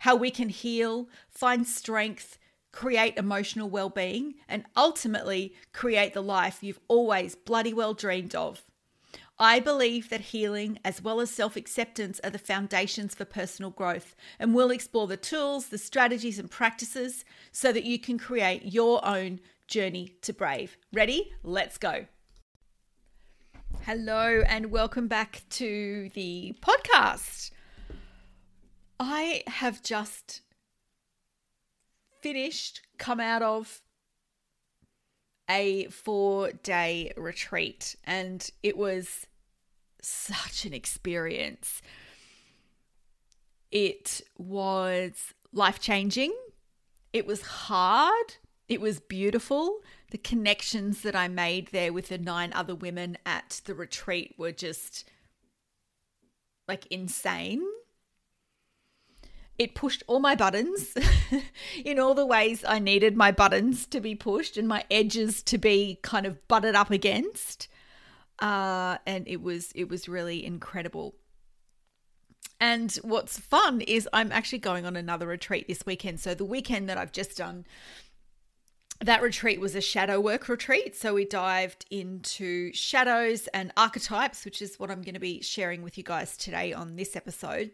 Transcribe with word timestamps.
how 0.00 0.16
we 0.16 0.30
can 0.30 0.48
heal, 0.48 1.08
find 1.30 1.66
strength, 1.66 2.38
create 2.72 3.16
emotional 3.16 3.68
well 3.68 3.90
being, 3.90 4.34
and 4.48 4.64
ultimately 4.76 5.54
create 5.72 6.14
the 6.14 6.22
life 6.22 6.62
you've 6.62 6.80
always 6.88 7.34
bloody 7.34 7.72
well 7.72 7.94
dreamed 7.94 8.34
of. 8.34 8.64
I 9.40 9.60
believe 9.60 10.08
that 10.08 10.20
healing 10.20 10.80
as 10.84 11.00
well 11.00 11.20
as 11.20 11.30
self 11.30 11.54
acceptance 11.54 12.20
are 12.24 12.30
the 12.30 12.38
foundations 12.38 13.14
for 13.14 13.24
personal 13.24 13.70
growth, 13.70 14.16
and 14.38 14.54
we'll 14.54 14.72
explore 14.72 15.06
the 15.06 15.16
tools, 15.16 15.68
the 15.68 15.78
strategies, 15.78 16.40
and 16.40 16.50
practices 16.50 17.24
so 17.52 17.72
that 17.72 17.84
you 17.84 18.00
can 18.00 18.18
create 18.18 18.64
your 18.64 19.04
own 19.06 19.38
journey 19.68 20.16
to 20.22 20.32
brave. 20.32 20.76
Ready? 20.92 21.32
Let's 21.44 21.78
go. 21.78 22.06
Hello, 23.82 24.42
and 24.46 24.72
welcome 24.72 25.06
back 25.06 25.42
to 25.50 26.10
the 26.14 26.56
podcast. 26.60 27.52
I 29.00 29.44
have 29.46 29.82
just 29.82 30.42
finished, 32.20 32.82
come 32.98 33.20
out 33.20 33.42
of 33.42 33.80
a 35.48 35.86
four 35.86 36.52
day 36.52 37.12
retreat, 37.16 37.96
and 38.04 38.48
it 38.62 38.76
was 38.76 39.26
such 40.02 40.64
an 40.64 40.74
experience. 40.74 41.80
It 43.70 44.22
was 44.36 45.34
life 45.52 45.80
changing, 45.80 46.34
it 47.12 47.26
was 47.26 47.42
hard, 47.42 48.36
it 48.68 48.80
was 48.80 49.00
beautiful. 49.00 49.80
The 50.10 50.18
connections 50.18 51.02
that 51.02 51.14
I 51.14 51.28
made 51.28 51.68
there 51.68 51.92
with 51.92 52.08
the 52.08 52.18
nine 52.18 52.52
other 52.54 52.74
women 52.74 53.18
at 53.26 53.60
the 53.64 53.74
retreat 53.74 54.34
were 54.38 54.52
just 54.52 55.08
like 56.66 56.86
insane 56.86 57.62
it 59.58 59.74
pushed 59.74 60.04
all 60.06 60.20
my 60.20 60.36
buttons 60.36 60.94
in 61.84 61.98
all 61.98 62.14
the 62.14 62.26
ways 62.26 62.64
I 62.66 62.78
needed 62.78 63.16
my 63.16 63.32
buttons 63.32 63.86
to 63.86 64.00
be 64.00 64.14
pushed 64.14 64.56
and 64.56 64.68
my 64.68 64.84
edges 64.90 65.42
to 65.44 65.58
be 65.58 65.98
kind 66.02 66.26
of 66.26 66.46
butted 66.46 66.76
up 66.76 66.90
against. 66.90 67.66
Uh, 68.38 68.98
and 69.04 69.26
it 69.26 69.42
was 69.42 69.72
it 69.74 69.88
was 69.88 70.08
really 70.08 70.44
incredible. 70.44 71.16
And 72.60 72.92
what's 73.02 73.38
fun 73.38 73.80
is 73.80 74.08
I'm 74.12 74.32
actually 74.32 74.58
going 74.58 74.86
on 74.86 74.96
another 74.96 75.26
retreat 75.26 75.66
this 75.66 75.84
weekend. 75.84 76.20
So 76.20 76.34
the 76.34 76.44
weekend 76.44 76.88
that 76.88 76.98
I've 76.98 77.12
just 77.12 77.36
done, 77.36 77.66
that 79.00 79.22
retreat 79.22 79.60
was 79.60 79.74
a 79.74 79.80
shadow 79.80 80.20
work 80.20 80.48
retreat. 80.48 80.96
So 80.96 81.14
we 81.14 81.24
dived 81.24 81.84
into 81.90 82.72
shadows 82.72 83.48
and 83.48 83.72
archetypes, 83.76 84.44
which 84.44 84.60
is 84.62 84.78
what 84.78 84.90
I'm 84.90 85.02
going 85.02 85.14
to 85.14 85.20
be 85.20 85.40
sharing 85.40 85.82
with 85.82 85.98
you 85.98 86.04
guys 86.04 86.36
today 86.36 86.72
on 86.72 86.96
this 86.96 87.14
episode. 87.14 87.72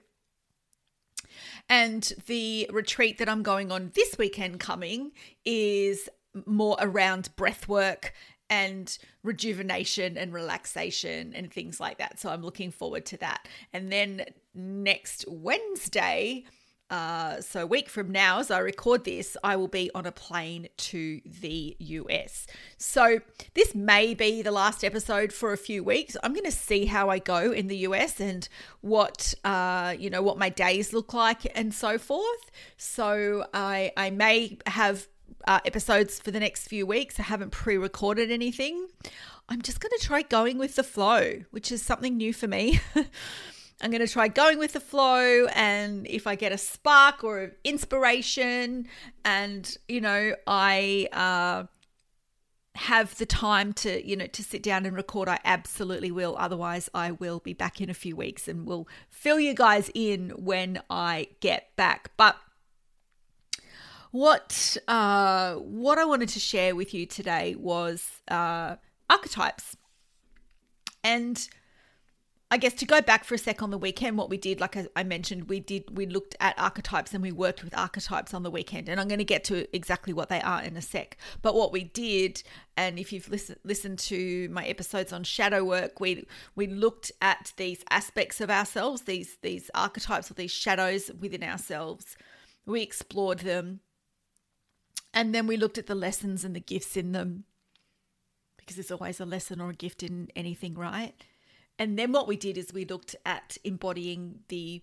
And 1.69 2.13
the 2.27 2.69
retreat 2.73 3.19
that 3.19 3.29
I'm 3.29 3.43
going 3.43 3.73
on 3.73 3.93
this 3.95 4.17
weekend 4.19 4.61
coming 4.61 5.13
is 5.45 6.09
more 6.47 6.77
around 6.81 7.35
breath 7.37 7.69
work 7.69 8.13
and 8.51 8.99
rejuvenation 9.23 10.17
and 10.17 10.33
relaxation 10.33 11.33
and 11.35 11.53
things 11.53 11.81
like 11.81 11.99
that. 11.99 12.21
So 12.21 12.29
I'm 12.29 12.43
looking 12.43 12.71
forward 12.71 13.07
to 13.07 13.17
that. 13.19 13.49
And 13.73 13.91
then 13.91 14.25
next 14.55 15.25
Wednesday, 15.29 16.45
uh, 16.91 17.41
so 17.41 17.63
a 17.63 17.67
week 17.67 17.89
from 17.89 18.13
now, 18.13 18.41
as 18.41 18.51
I 18.51 18.59
record 18.59 19.05
this, 19.05 19.37
I 19.43 19.57
will 19.57 19.69
be 19.69 19.91
on 19.95 20.07
a 20.07 20.13
plane 20.13 20.69
to 20.77 21.21
the 21.25 21.77
US. 21.79 22.47
So 22.77 23.21
this 23.55 23.75
may 23.75 24.15
be 24.15 24.43
the 24.43 24.51
last 24.51 24.85
episode 24.85 25.33
for 25.33 25.53
a 25.53 25.57
few 25.57 25.83
weeks. 25.83 26.17
I'm 26.23 26.33
going 26.33 26.45
to 26.45 26.53
see 26.53 26.87
how 26.87 27.09
I 27.09 27.19
go 27.19 27.53
in 27.53 27.69
the 27.69 27.79
US 27.79 28.21
and 28.21 28.49
what 28.81 29.35
uh, 29.45 29.95
you 29.99 30.11
know 30.11 30.23
what 30.23 30.39
my 30.39 30.51
days 30.51 30.93
look 30.93 31.15
like 31.15 31.51
and 31.57 31.73
so 31.73 31.99
forth. 31.99 32.51
So 32.77 33.47
I 33.55 33.93
I 33.97 34.11
may 34.11 34.59
have 34.67 35.09
uh, 35.47 35.61
episodes 35.65 36.19
for 36.19 36.31
the 36.31 36.41
next 36.41 36.69
few 36.69 36.87
weeks. 36.87 37.19
I 37.19 37.25
haven't 37.25 37.51
pre-recorded 37.51 38.31
anything. 38.31 38.89
I'm 39.49 39.63
just 39.63 39.81
going 39.81 39.93
to 39.99 40.05
try 40.05 40.23
going 40.23 40.59
with 40.59 40.77
the 40.77 40.83
flow, 40.83 41.41
which 41.51 41.71
is 41.71 41.83
something 41.83 42.17
new 42.17 42.33
for 42.33 42.47
me. 42.47 42.81
I'm 43.85 43.91
going 43.91 44.01
to 44.01 44.11
try 44.11 44.29
going 44.29 44.59
with 44.59 44.73
the 44.73 44.81
flow. 44.81 45.45
And 45.55 46.07
if 46.07 46.27
I 46.27 46.37
get 46.37 46.53
a 46.53 46.59
spark 46.59 47.23
or 47.23 47.53
inspiration, 47.65 48.89
and, 49.27 49.77
you 49.89 50.01
know, 50.01 50.35
I, 50.47 51.09
uh, 51.13 51.67
have 52.77 53.17
the 53.19 53.27
time 53.27 53.73
to 53.73 54.05
you 54.05 54.17
know 54.17 54.27
to 54.27 54.43
sit 54.43 54.61
down 54.61 54.85
and 54.85 54.97
record 54.97 55.29
i 55.29 55.39
absolutely 55.45 56.11
will 56.11 56.35
otherwise 56.37 56.91
i 56.93 57.13
will 57.13 57.39
be 57.39 57.53
back 57.53 57.81
in 57.81 57.89
a 57.89 57.95
few 57.95 58.17
weeks 58.17 58.49
and 58.49 58.67
will 58.67 58.89
fill 59.09 59.39
you 59.39 59.55
guys 59.55 59.93
in 59.95 60.31
when 60.31 60.83
i 60.91 61.29
get 61.39 61.69
back 61.77 62.11
but 62.17 62.37
what 64.11 64.77
uh 64.89 65.55
what 65.55 65.99
i 65.99 66.05
wanted 66.05 66.29
to 66.29 66.41
share 66.41 66.75
with 66.75 66.93
you 66.93 67.07
today 67.07 67.55
was 67.55 68.21
uh 68.27 68.75
archetypes 69.09 69.77
and 71.05 71.49
I 72.55 72.57
guess 72.57 72.75
to 72.75 72.87
go 72.87 73.03
back 73.03 73.25
for 73.25 73.35
a 73.35 73.39
sec 73.39 73.65
on 73.65 73.73
the 73.73 73.79
weekend, 73.79 74.17
what 74.17 74.31
we 74.31 74.37
did, 74.37 74.61
like 74.61 74.77
I 74.95 75.03
mentioned, 75.03 75.49
we 75.49 75.59
did 75.59 75.99
we 75.99 76.07
looked 76.07 76.37
at 76.39 76.57
archetypes 76.57 77.13
and 77.13 77.21
we 77.21 77.33
worked 77.33 77.65
with 77.65 77.77
archetypes 77.77 78.33
on 78.33 78.45
the 78.45 78.51
weekend, 78.51 78.89
and 78.89 79.01
I'm 79.01 79.09
going 79.09 79.19
to 79.19 79.25
get 79.25 79.43
to 79.47 79.67
exactly 79.75 80.13
what 80.13 80.29
they 80.29 80.41
are 80.41 80.63
in 80.63 80.77
a 80.77 80.81
sec. 80.81 81.17
But 81.43 81.57
what 81.57 81.73
we 81.73 81.83
did, 81.83 82.45
and 82.77 82.97
if 82.97 83.13
you've 83.13 83.29
listened 83.29 83.59
listened 83.65 83.99
to 84.11 84.49
my 84.51 84.65
episodes 84.67 85.13
on 85.13 85.25
shadow 85.25 85.65
work, 85.65 85.99
we 85.99 86.29
we 86.55 86.69
looked 86.69 87.11
at 87.21 87.53
these 87.57 87.83
aspects 87.91 88.41
of 88.41 88.51
ourselves, 88.51 89.03
these 89.03 89.37
these 89.43 89.69
archetypes 89.75 90.31
or 90.31 90.35
these 90.35 90.53
shadows 90.53 91.11
within 91.19 91.43
ourselves. 91.43 92.17
We 92.67 92.83
explored 92.83 93.41
them, 93.41 93.81
and 95.13 95.35
then 95.35 95.49
we 95.49 95.57
looked 95.57 95.79
at 95.79 95.89
the 95.89 95.97
lessons 95.97 96.45
and 96.45 96.55
the 96.55 96.61
gifts 96.61 96.97
in 96.97 97.11
them, 97.11 97.47
because 98.59 98.77
there's 98.77 98.93
always 98.93 99.19
a 99.19 99.27
lesson 99.27 99.61
or 99.61 99.71
a 99.71 99.75
gift 99.75 100.05
in 100.05 100.29
anything, 100.37 100.75
right? 100.75 101.15
And 101.79 101.99
then 101.99 102.13
what 102.13 102.29
we 102.29 102.37
did 102.37 102.57
is 102.57 102.73
we 102.73 102.85
looked 102.85 103.17
at 103.27 103.59
embodying 103.65 104.41
the 104.49 104.83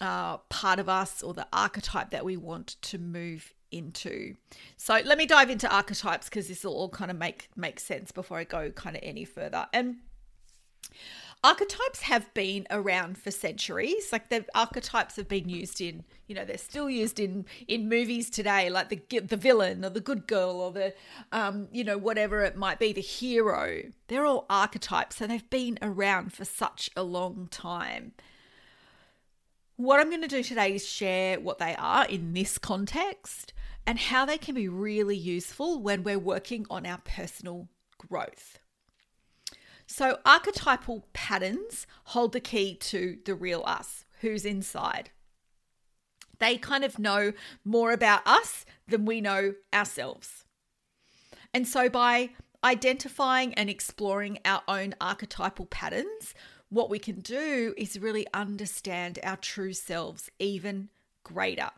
uh, 0.00 0.38
part 0.48 0.78
of 0.78 0.88
us 0.88 1.22
or 1.22 1.34
the 1.34 1.46
archetype 1.52 2.10
that 2.10 2.24
we 2.24 2.36
want 2.36 2.76
to 2.82 2.98
move 2.98 3.52
into. 3.70 4.34
So 4.76 5.00
let 5.04 5.18
me 5.18 5.26
dive 5.26 5.50
into 5.50 5.72
archetypes 5.72 6.28
because 6.28 6.48
this 6.48 6.64
will 6.64 6.74
all 6.74 6.88
kind 6.88 7.10
of 7.10 7.16
make 7.16 7.48
make 7.56 7.80
sense 7.80 8.12
before 8.12 8.38
I 8.38 8.44
go 8.44 8.70
kind 8.70 8.96
of 8.96 9.02
any 9.04 9.24
further. 9.24 9.66
And 9.72 9.96
archetypes 11.44 12.00
have 12.00 12.32
been 12.32 12.66
around 12.70 13.18
for 13.18 13.30
centuries. 13.30 14.10
Like 14.10 14.30
the 14.30 14.46
archetypes 14.54 15.16
have 15.16 15.28
been 15.28 15.48
used 15.48 15.80
in 15.80 16.02
you 16.26 16.34
know 16.34 16.44
they're 16.44 16.56
still 16.56 16.88
used 16.88 17.20
in 17.20 17.44
in 17.68 17.88
movies 17.88 18.30
today 18.30 18.70
like 18.70 18.88
the 18.88 19.20
the 19.20 19.36
villain 19.36 19.84
or 19.84 19.90
the 19.90 20.00
good 20.00 20.26
girl 20.26 20.60
or 20.60 20.72
the 20.72 20.94
um 21.32 21.68
you 21.70 21.84
know 21.84 21.98
whatever 21.98 22.40
it 22.42 22.56
might 22.56 22.78
be 22.78 22.92
the 22.92 23.02
hero. 23.02 23.82
They're 24.08 24.24
all 24.24 24.46
archetypes 24.48 25.16
so 25.16 25.26
they've 25.26 25.50
been 25.50 25.78
around 25.82 26.32
for 26.32 26.46
such 26.46 26.90
a 26.96 27.02
long 27.02 27.48
time. 27.50 28.12
What 29.76 30.00
i'm 30.00 30.08
going 30.08 30.22
to 30.22 30.28
do 30.28 30.42
today 30.42 30.74
is 30.74 30.86
share 30.86 31.40
what 31.40 31.58
they 31.58 31.74
are 31.74 32.06
in 32.06 32.32
this 32.32 32.58
context 32.58 33.52
and 33.86 33.98
how 33.98 34.24
they 34.24 34.38
can 34.38 34.54
be 34.54 34.68
really 34.68 35.16
useful 35.16 35.82
when 35.82 36.04
we're 36.04 36.18
working 36.18 36.64
on 36.70 36.86
our 36.86 36.98
personal 36.98 37.68
growth 37.98 38.60
so, 39.86 40.18
archetypal 40.24 41.06
patterns 41.12 41.86
hold 42.04 42.32
the 42.32 42.40
key 42.40 42.74
to 42.76 43.18
the 43.24 43.34
real 43.34 43.62
us, 43.66 44.04
who's 44.20 44.44
inside. 44.44 45.10
They 46.38 46.56
kind 46.56 46.84
of 46.84 46.98
know 46.98 47.32
more 47.64 47.92
about 47.92 48.26
us 48.26 48.64
than 48.88 49.04
we 49.04 49.20
know 49.20 49.54
ourselves. 49.72 50.44
And 51.52 51.68
so, 51.68 51.88
by 51.88 52.30
identifying 52.64 53.54
and 53.54 53.68
exploring 53.68 54.38
our 54.44 54.62
own 54.66 54.94
archetypal 55.00 55.66
patterns, 55.66 56.34
what 56.70 56.90
we 56.90 56.98
can 56.98 57.20
do 57.20 57.74
is 57.76 57.98
really 57.98 58.26
understand 58.32 59.18
our 59.22 59.36
true 59.36 59.74
selves 59.74 60.30
even 60.38 60.88
greater. 61.22 61.70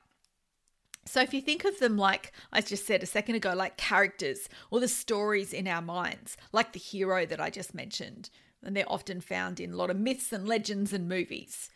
So, 1.06 1.20
if 1.20 1.32
you 1.32 1.40
think 1.40 1.64
of 1.64 1.78
them 1.78 1.96
like 1.96 2.32
I 2.52 2.60
just 2.60 2.86
said 2.86 3.02
a 3.02 3.06
second 3.06 3.36
ago, 3.36 3.54
like 3.54 3.76
characters 3.76 4.48
or 4.70 4.80
the 4.80 4.88
stories 4.88 5.52
in 5.52 5.68
our 5.68 5.82
minds, 5.82 6.36
like 6.52 6.72
the 6.72 6.78
hero 6.78 7.24
that 7.26 7.40
I 7.40 7.48
just 7.48 7.74
mentioned, 7.74 8.28
and 8.62 8.76
they're 8.76 8.90
often 8.90 9.20
found 9.20 9.60
in 9.60 9.72
a 9.72 9.76
lot 9.76 9.90
of 9.90 9.96
myths 9.96 10.32
and 10.32 10.46
legends 10.46 10.92
and 10.92 11.08
movies. 11.08 11.70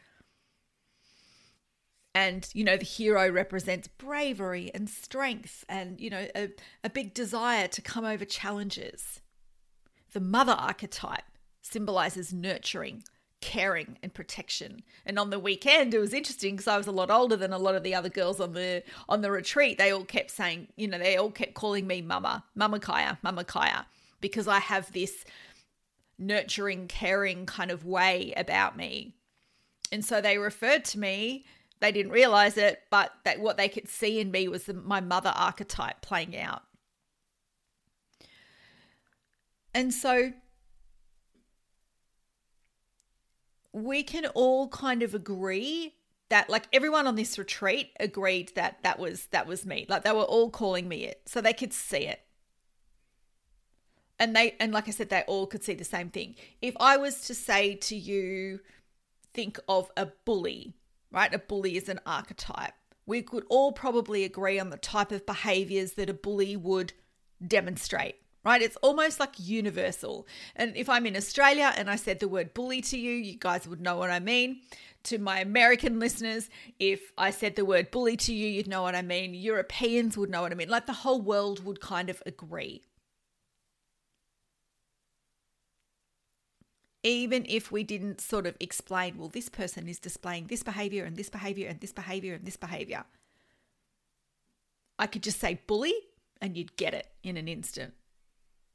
and 2.15 2.49
you 2.55 2.65
know 2.65 2.77
the 2.77 2.85
hero 2.85 3.31
represents 3.31 3.89
bravery 3.89 4.71
and 4.75 4.89
strength 4.89 5.65
and 5.69 6.01
you 6.01 6.11
know 6.11 6.27
a, 6.35 6.51
a 6.83 6.91
big 6.91 7.15
desire 7.15 7.69
to 7.69 7.81
come 7.81 8.05
over 8.05 8.25
challenges 8.25 9.21
the 10.13 10.21
mother 10.21 10.53
archetype 10.53 11.25
symbolizes 11.63 12.33
nurturing 12.33 13.03
caring 13.41 13.99
and 14.03 14.13
protection. 14.13 14.83
And 15.07 15.19
on 15.19 15.31
the 15.31 15.39
weekend 15.39 15.95
it 15.95 15.99
was 15.99 16.13
interesting 16.13 16.57
because 16.57 16.69
i 16.69 16.77
was 16.77 16.87
a 16.87 16.93
lot 16.93 17.11
older 17.11 17.37
than 17.37 17.53
a 17.53 17.59
lot 17.59 17.75
of 17.75 17.83
the 17.83 17.95
other 17.95 18.09
girls 18.09 18.41
on 18.41 18.53
the 18.53 18.83
on 19.09 19.23
the 19.23 19.31
retreat. 19.31 19.79
They 19.79 19.91
all 19.91 20.05
kept 20.05 20.31
saying 20.31 20.69
you 20.77 20.89
know 20.89 20.99
they 20.99 21.17
all 21.17 21.31
kept 21.31 21.55
calling 21.55 21.87
me 21.87 22.03
mama 22.03 22.45
mama 22.55 22.79
Kaia 22.79 23.19
mama 23.23 23.45
Kaia 23.45 23.87
because 24.21 24.47
i 24.47 24.59
have 24.59 24.93
this 24.93 25.25
nurturing 26.21 26.87
caring 26.87 27.47
kind 27.47 27.71
of 27.71 27.85
way 27.85 28.33
about 28.37 28.77
me. 28.77 29.15
And 29.91 30.05
so 30.05 30.21
they 30.21 30.39
referred 30.39 30.85
to 30.87 30.99
me. 30.99 31.47
They 31.81 31.91
didn't 31.91 32.13
realize 32.13 32.59
it, 32.59 32.83
but 32.91 33.13
that 33.25 33.41
what 33.41 33.57
they 33.57 33.69
could 33.69 33.89
see 33.89 34.21
in 34.21 34.31
me 34.31 34.47
was 34.47 34.65
the, 34.65 34.75
my 34.75 35.01
mother 35.01 35.33
archetype 35.35 36.03
playing 36.03 36.37
out. 36.37 36.63
And 39.73 39.95
so 39.95 40.33
we 43.73 44.03
can 44.03 44.27
all 44.27 44.69
kind 44.69 45.03
of 45.03 45.15
agree 45.15 45.95
that 46.29 46.49
like 46.49 46.69
everyone 46.73 47.07
on 47.07 47.17
this 47.17 47.39
retreat 47.39 47.91
agreed 47.99 48.53
that 48.55 48.79
that 48.83 48.99
was 48.99 49.27
that 49.27 49.47
was 49.47 49.67
me. 49.67 49.87
Like 49.89 50.05
they 50.05 50.13
were 50.13 50.23
all 50.23 50.51
calling 50.51 50.89
me 50.89 51.05
it. 51.05 51.23
So 51.27 51.41
they 51.41 51.53
could 51.53 51.73
see 51.73 52.07
it. 52.07 52.21
And 54.19 54.37
they 54.37 54.57
and 54.61 54.73
like 54.73 54.89
I 54.89 54.93
said 54.93 55.09
they 55.09 55.23
all 55.23 55.47
could 55.47 55.65
see 55.65 55.75
the 55.75 55.85
same 55.85 56.11
thing. 56.11 56.37
If 56.61 56.77
I 56.79 56.97
was 56.97 57.23
to 57.23 57.35
say 57.35 57.75
to 57.77 57.97
you 57.97 58.61
think 59.33 59.59
of 59.69 59.91
a 59.97 60.09
bully 60.25 60.75
right? 61.11 61.33
A 61.35 61.39
bully 61.39 61.77
is 61.77 61.89
an 61.89 62.01
archetype. 62.07 62.75
We 63.07 63.23
could 63.23 63.45
all 63.49 63.73
probably 63.73 64.25
agree 64.25 64.59
on 64.59 64.71
the 64.71 64.77
type 64.77 65.11
of 65.11 65.27
behaviors 65.27 65.93
that 65.93 66.11
a 66.11 66.15
bully 66.15 66.57
would 66.57 66.93
demonstrate, 67.45 68.17
right? 68.45 68.63
It's 68.63 68.77
almost 68.77 69.21
like 69.21 69.35
universal. 69.39 70.27
And 70.57 70.77
if 70.77 70.89
I'm 70.89 71.07
in 71.07 71.17
Australia 71.17 71.73
and 71.77 71.91
I 71.91 71.97
said 71.97 72.21
the 72.21 72.29
word 72.29 72.55
bully 72.55 72.81
to 72.83 72.99
you, 72.99 73.13
you 73.13 73.37
guys 73.39 73.67
would 73.67 73.81
know 73.81 73.97
what 73.97 74.11
I 74.11 74.21
mean. 74.21 74.61
To 75.05 75.19
my 75.19 75.41
American 75.41 75.99
listeners, 75.99 76.51
if 76.79 77.13
I 77.17 77.31
said 77.31 77.57
the 77.57 77.65
word 77.65 77.91
bully 77.91 78.17
to 78.19 78.35
you, 78.35 78.49
you'd 78.49 78.69
know 78.69 78.83
what 78.83 78.95
I 78.95 79.03
mean. 79.03 79.35
Europeans 79.35 80.17
would 80.19 80.31
know 80.31 80.43
what 80.43 80.53
I 80.53 80.55
mean. 80.55 80.69
Like 80.69 80.87
the 80.87 80.93
whole 80.93 81.21
world 81.21 81.65
would 81.65 81.81
kind 81.81 82.11
of 82.11 82.23
agree. 82.27 82.83
even 87.03 87.47
if 87.49 87.73
we 87.73 87.83
didn't 87.83 88.21
sort 88.21 88.47
of 88.47 88.57
explain, 88.61 89.17
well, 89.17 89.29
this 89.29 89.49
person 89.49 89.89
is 89.89 89.99
displaying 89.99 90.47
this 90.47 90.63
behavior 90.63 91.05
and 91.05 91.17
this 91.17 91.31
behavior 91.31 91.69
and 91.69 91.81
this 91.81 91.93
behavior 91.93 92.35
and 92.35 92.45
this 92.45 92.57
behavior. 92.57 93.05
I 94.99 95.07
could 95.07 95.23
just 95.23 95.41
say 95.41 95.61
bully 95.67 95.95
and 96.41 96.57
you'd 96.57 96.77
get 96.77 96.93
it 96.93 97.09
in 97.23 97.37
an 97.37 97.49
instant. 97.49 97.95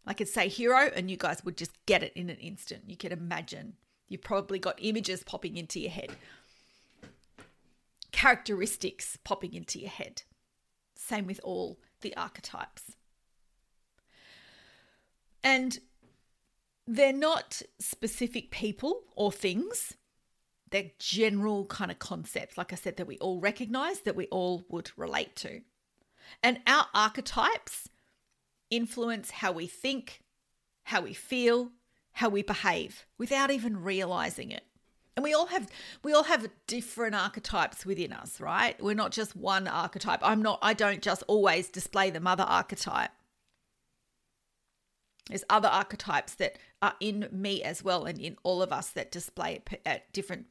I 0.07 0.13
could 0.13 0.27
say 0.27 0.47
hero 0.47 0.91
and 0.95 1.09
you 1.09 1.17
guys 1.17 1.43
would 1.43 1.57
just 1.57 1.73
get 1.85 2.03
it 2.03 2.13
in 2.15 2.29
an 2.29 2.37
instant. 2.37 2.83
You 2.87 2.97
could 2.97 3.11
imagine. 3.11 3.73
You've 4.07 4.21
probably 4.21 4.59
got 4.59 4.75
images 4.79 5.23
popping 5.23 5.57
into 5.57 5.79
your 5.79 5.89
head, 5.89 6.11
characteristics 8.11 9.17
popping 9.23 9.53
into 9.53 9.79
your 9.79 9.89
head. 9.89 10.21
Same 10.95 11.25
with 11.25 11.39
all 11.43 11.79
the 12.01 12.15
archetypes. 12.15 12.95
And 15.43 15.79
they're 16.87 17.13
not 17.13 17.61
specific 17.79 18.51
people 18.51 19.01
or 19.15 19.31
things. 19.31 19.95
They're 20.69 20.91
general 20.99 21.65
kind 21.65 21.89
of 21.89 21.99
concepts, 21.99 22.57
like 22.57 22.73
I 22.73 22.75
said, 22.75 22.97
that 22.97 23.07
we 23.07 23.17
all 23.19 23.39
recognize, 23.39 24.01
that 24.01 24.15
we 24.15 24.27
all 24.27 24.65
would 24.69 24.91
relate 24.97 25.35
to. 25.37 25.61
And 26.43 26.59
our 26.67 26.87
archetypes 26.93 27.89
influence 28.75 29.31
how 29.31 29.51
we 29.51 29.67
think, 29.67 30.21
how 30.83 31.01
we 31.01 31.13
feel, 31.13 31.71
how 32.13 32.29
we 32.29 32.41
behave 32.41 33.05
without 33.17 33.51
even 33.51 33.83
realizing 33.83 34.51
it. 34.51 34.63
And 35.15 35.23
we 35.23 35.33
all 35.33 35.47
have 35.47 35.69
we 36.03 36.13
all 36.13 36.23
have 36.23 36.49
different 36.67 37.15
archetypes 37.15 37.85
within 37.85 38.11
us, 38.11 38.41
right? 38.41 38.81
We're 38.81 38.95
not 38.95 39.11
just 39.11 39.35
one 39.35 39.67
archetype. 39.67 40.19
I'm 40.21 40.41
not 40.41 40.59
I 40.61 40.73
don't 40.73 41.01
just 41.01 41.23
always 41.27 41.69
display 41.69 42.09
the 42.09 42.19
mother 42.19 42.43
archetype. 42.43 43.11
There's 45.29 45.45
other 45.49 45.69
archetypes 45.69 46.35
that 46.35 46.57
are 46.81 46.95
in 46.99 47.27
me 47.31 47.63
as 47.63 47.83
well 47.83 48.05
and 48.05 48.19
in 48.19 48.37
all 48.43 48.61
of 48.61 48.71
us 48.71 48.89
that 48.89 49.11
display 49.11 49.63
at 49.85 50.11
different 50.13 50.45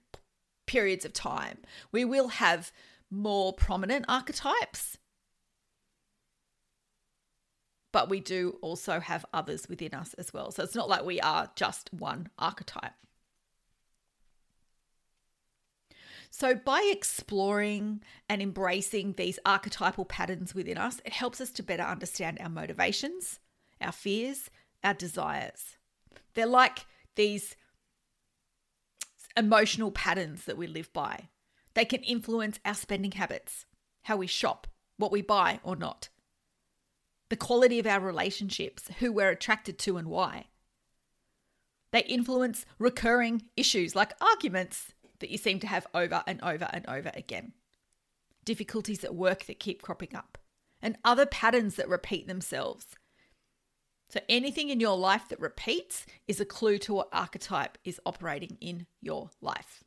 periods 0.67 1.05
of 1.05 1.13
time. 1.13 1.59
We 1.93 2.05
will 2.05 2.29
have 2.29 2.73
more 3.11 3.53
prominent 3.53 4.07
archetypes, 4.09 4.99
but 7.95 8.11
we 8.11 8.19
do 8.19 8.59
also 8.61 8.99
have 8.99 9.25
others 9.33 9.69
within 9.69 9.95
us 9.95 10.15
as 10.15 10.35
well. 10.35 10.51
So 10.51 10.65
it's 10.65 10.75
not 10.75 10.89
like 10.89 11.05
we 11.05 11.21
are 11.21 11.49
just 11.55 11.95
one 11.95 12.29
archetype. 12.41 12.93
So, 16.29 16.57
by 16.57 16.91
exploring 16.93 18.03
and 18.29 18.43
embracing 18.43 19.13
these 19.13 19.39
archetypal 19.47 20.07
patterns 20.07 20.57
within 20.57 20.77
us, 20.77 21.01
it 21.05 21.13
helps 21.13 21.41
us 21.41 21.53
to 21.53 21.63
better 21.63 21.85
understand 21.85 22.39
our 22.41 22.49
motivations, 22.49 23.39
our 23.81 23.93
fears, 23.93 24.51
our 24.83 24.95
desires. 24.95 25.77
They're 26.35 26.47
like 26.47 26.87
these 27.15 27.55
emotional 29.37 29.93
patterns 29.93 30.47
that 30.47 30.57
we 30.57 30.67
live 30.67 30.93
by. 30.93 31.29
They 31.75 31.85
can 31.85 32.03
influence 32.03 32.59
our 32.65 32.75
spending 32.75 33.13
habits, 33.13 33.67
how 34.03 34.17
we 34.17 34.27
shop, 34.27 34.67
what 34.97 35.13
we 35.13 35.23
buy 35.23 35.61
or 35.63 35.77
not, 35.77 36.09
the 37.35 37.37
quality 37.37 37.81
of 37.81 37.87
our 37.89 37.99
relationships, 37.99 38.89
who 39.01 39.11
we're 39.11 39.31
attracted 39.31 39.77
to 39.77 39.97
and 39.97 40.07
why. 40.07 40.45
They 41.91 42.05
influence 42.05 42.65
recurring 42.79 43.43
issues 43.57 43.97
like 43.97 44.13
arguments 44.21 44.95
that 45.19 45.31
you 45.31 45.37
seem 45.37 45.59
to 45.59 45.67
have 45.67 45.85
over 45.93 46.23
and 46.29 46.41
over 46.45 46.69
and 46.73 46.87
over 46.87 47.11
again, 47.13 47.51
difficulties 48.45 49.03
at 49.03 49.17
work 49.17 49.47
that 49.47 49.59
keep 49.59 49.83
cropping 49.83 50.15
up, 50.15 50.39
and 50.81 50.97
other 51.05 51.27
patterns 51.27 51.75
that 51.75 51.89
repeat 51.89 52.29
themselves 52.29 52.87
so 54.11 54.21
anything 54.29 54.69
in 54.69 54.79
your 54.79 54.97
life 54.97 55.29
that 55.31 55.41
repeats 55.41 56.07
is 56.29 56.39
a 56.39 56.45
clue 56.45 56.79
to 56.79 56.95
what 56.95 57.09
archetype 57.13 57.79
is 57.85 58.01
operating 58.07 58.59
in 58.61 58.87
your 59.03 59.31
life. 59.41 59.83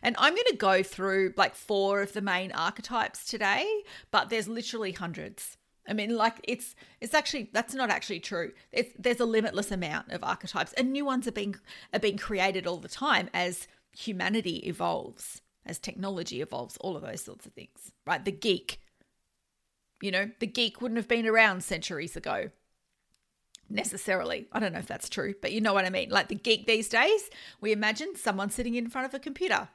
And 0.00 0.16
I'm 0.18 0.34
going 0.34 0.46
to 0.48 0.56
go 0.56 0.82
through 0.82 1.34
like 1.36 1.54
four 1.54 2.00
of 2.00 2.14
the 2.14 2.22
main 2.22 2.50
archetypes 2.52 3.26
today, 3.26 3.66
but 4.10 4.30
there's 4.30 4.48
literally 4.48 4.92
hundreds. 4.92 5.58
I 5.88 5.94
mean, 5.94 6.14
like 6.16 6.40
it's 6.44 6.74
it's 7.00 7.14
actually 7.14 7.50
that's 7.52 7.74
not 7.74 7.90
actually 7.90 8.20
true. 8.20 8.52
It's, 8.72 8.92
there's 8.98 9.20
a 9.20 9.24
limitless 9.24 9.70
amount 9.70 10.12
of 10.12 10.22
archetypes, 10.22 10.72
and 10.74 10.92
new 10.92 11.04
ones 11.04 11.26
are 11.26 11.32
being 11.32 11.56
are 11.92 11.98
being 11.98 12.18
created 12.18 12.66
all 12.66 12.76
the 12.76 12.88
time 12.88 13.30
as 13.32 13.66
humanity 13.96 14.58
evolves, 14.68 15.42
as 15.64 15.78
technology 15.78 16.42
evolves, 16.42 16.76
all 16.78 16.96
of 16.96 17.02
those 17.02 17.22
sorts 17.22 17.46
of 17.46 17.52
things. 17.52 17.92
Right? 18.06 18.24
The 18.24 18.32
geek, 18.32 18.80
you 20.02 20.10
know, 20.10 20.30
the 20.38 20.46
geek 20.46 20.80
wouldn't 20.80 20.98
have 20.98 21.08
been 21.08 21.26
around 21.26 21.64
centuries 21.64 22.16
ago 22.16 22.50
necessarily. 23.70 24.46
I 24.52 24.60
don't 24.60 24.72
know 24.72 24.78
if 24.78 24.86
that's 24.86 25.08
true, 25.08 25.34
but 25.40 25.52
you 25.52 25.60
know 25.60 25.74
what 25.74 25.84
I 25.84 25.90
mean. 25.90 26.10
Like 26.10 26.28
the 26.28 26.34
geek 26.34 26.66
these 26.66 26.88
days, 26.88 27.30
we 27.60 27.72
imagine 27.72 28.14
someone 28.16 28.50
sitting 28.50 28.74
in 28.74 28.88
front 28.88 29.06
of 29.06 29.14
a 29.14 29.18
computer. 29.18 29.68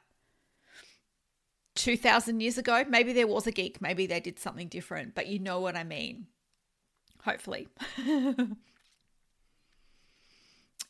2000 1.75 2.39
years 2.39 2.57
ago, 2.57 2.83
maybe 2.87 3.13
there 3.13 3.27
was 3.27 3.47
a 3.47 3.51
geek, 3.51 3.81
maybe 3.81 4.05
they 4.05 4.19
did 4.19 4.39
something 4.39 4.67
different, 4.67 5.15
but 5.15 5.27
you 5.27 5.39
know 5.39 5.59
what 5.59 5.75
I 5.75 5.83
mean. 5.83 6.27
Hopefully. 7.23 7.67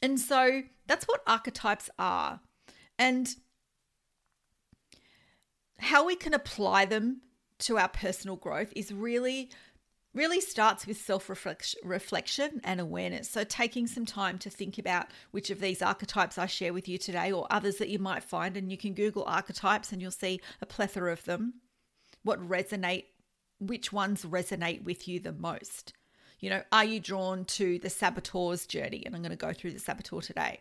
and 0.02 0.20
so 0.20 0.64
that's 0.88 1.06
what 1.06 1.22
archetypes 1.28 1.90
are. 1.98 2.42
And 2.98 3.36
how 5.80 6.06
we 6.06 6.16
can 6.16 6.34
apply 6.34 6.86
them 6.86 7.22
to 7.60 7.78
our 7.78 7.90
personal 7.90 8.36
growth 8.36 8.74
is 8.76 8.92
really 8.92 9.52
really 10.14 10.40
starts 10.40 10.86
with 10.86 10.98
self 10.98 11.30
reflection 11.84 12.62
and 12.64 12.80
awareness. 12.80 13.30
So, 13.30 13.44
taking 13.44 13.88
some 13.88 14.06
time 14.06 14.38
to 14.40 14.50
think 14.50 14.78
about 14.78 15.08
which 15.32 15.50
of 15.50 15.60
these 15.60 15.82
archetypes 15.82 16.38
I 16.38 16.46
share 16.46 16.74
with 16.74 16.88
you 16.88 16.98
today 16.98 17.32
or 17.32 17.48
others 17.50 17.78
that 17.78 17.90
you 17.90 18.00
might 18.00 18.24
find, 18.24 18.56
and 18.56 18.72
you 18.72 18.78
can 18.78 18.94
Google 18.94 19.24
archetypes 19.26 19.92
and 19.92 20.02
you'll 20.02 20.12
see 20.12 20.40
a 20.62 20.66
plethora 20.66 21.12
of 21.12 21.24
them. 21.26 21.56
What 22.24 22.48
resonate, 22.48 23.06
which 23.60 23.92
ones 23.92 24.24
resonate 24.24 24.84
with 24.84 25.08
you 25.08 25.20
the 25.20 25.34
most? 25.34 25.94
You 26.40 26.50
know, 26.50 26.64
are 26.72 26.84
you 26.84 27.00
drawn 27.00 27.46
to 27.46 27.80
the 27.80 27.90
saboteur's 27.90 28.66
journey? 28.66 29.04
And 29.06 29.16
I'm 29.16 29.22
going 29.22 29.32
to 29.32 29.38
go 29.38 29.54
through 29.54 29.72
the 29.72 29.80
saboteur 29.80 30.20
today. 30.20 30.60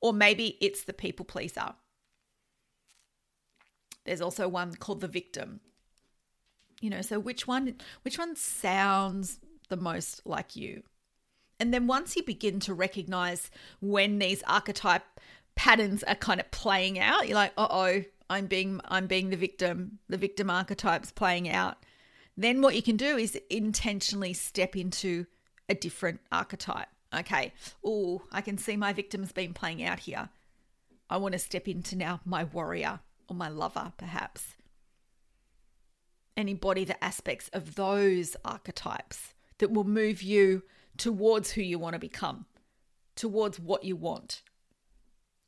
Or 0.00 0.12
maybe 0.12 0.58
it's 0.60 0.84
the 0.84 0.92
people 0.92 1.24
pleaser. 1.24 1.72
There's 4.04 4.20
also 4.20 4.48
one 4.48 4.74
called 4.74 5.00
the 5.00 5.08
victim 5.08 5.60
you 6.82 6.90
know 6.90 7.02
so 7.02 7.18
which 7.18 7.46
one 7.46 7.74
which 8.02 8.18
one 8.18 8.36
sounds 8.36 9.38
the 9.68 9.76
most 9.76 10.20
like 10.26 10.54
you 10.54 10.82
and 11.58 11.72
then 11.72 11.86
once 11.86 12.16
you 12.16 12.22
begin 12.22 12.60
to 12.60 12.74
recognize 12.74 13.50
when 13.80 14.18
these 14.18 14.42
archetype 14.46 15.04
patterns 15.54 16.02
are 16.02 16.14
kind 16.14 16.40
of 16.40 16.50
playing 16.50 16.98
out 16.98 17.26
you're 17.28 17.36
like 17.36 17.52
uh-oh 17.56 18.02
I'm 18.32 18.46
being 18.46 18.80
I'm 18.86 19.06
being 19.06 19.28
the 19.28 19.36
victim, 19.36 19.98
the 20.08 20.16
victim 20.16 20.48
archetypes 20.48 21.12
playing 21.12 21.50
out. 21.50 21.76
Then 22.34 22.62
what 22.62 22.74
you 22.74 22.82
can 22.82 22.96
do 22.96 23.18
is 23.18 23.38
intentionally 23.50 24.32
step 24.32 24.74
into 24.74 25.26
a 25.68 25.74
different 25.74 26.20
archetype. 26.32 26.88
Okay. 27.14 27.52
Oh, 27.84 28.22
I 28.32 28.40
can 28.40 28.56
see 28.56 28.76
my 28.76 28.94
victim's 28.94 29.32
been 29.32 29.52
playing 29.52 29.84
out 29.84 29.98
here. 29.98 30.30
I 31.10 31.18
want 31.18 31.32
to 31.32 31.38
step 31.38 31.68
into 31.68 31.94
now 31.94 32.20
my 32.24 32.44
warrior 32.44 33.00
or 33.28 33.36
my 33.36 33.50
lover, 33.50 33.92
perhaps, 33.98 34.54
and 36.36 36.48
embody 36.48 36.84
the 36.84 37.02
aspects 37.02 37.48
of 37.52 37.74
those 37.74 38.36
archetypes 38.44 39.34
that 39.58 39.70
will 39.70 39.84
move 39.84 40.22
you 40.22 40.62
towards 40.96 41.52
who 41.52 41.62
you 41.62 41.78
want 41.78 41.94
to 41.94 41.98
become, 41.98 42.46
towards 43.16 43.58
what 43.58 43.84
you 43.84 43.96
want, 43.96 44.42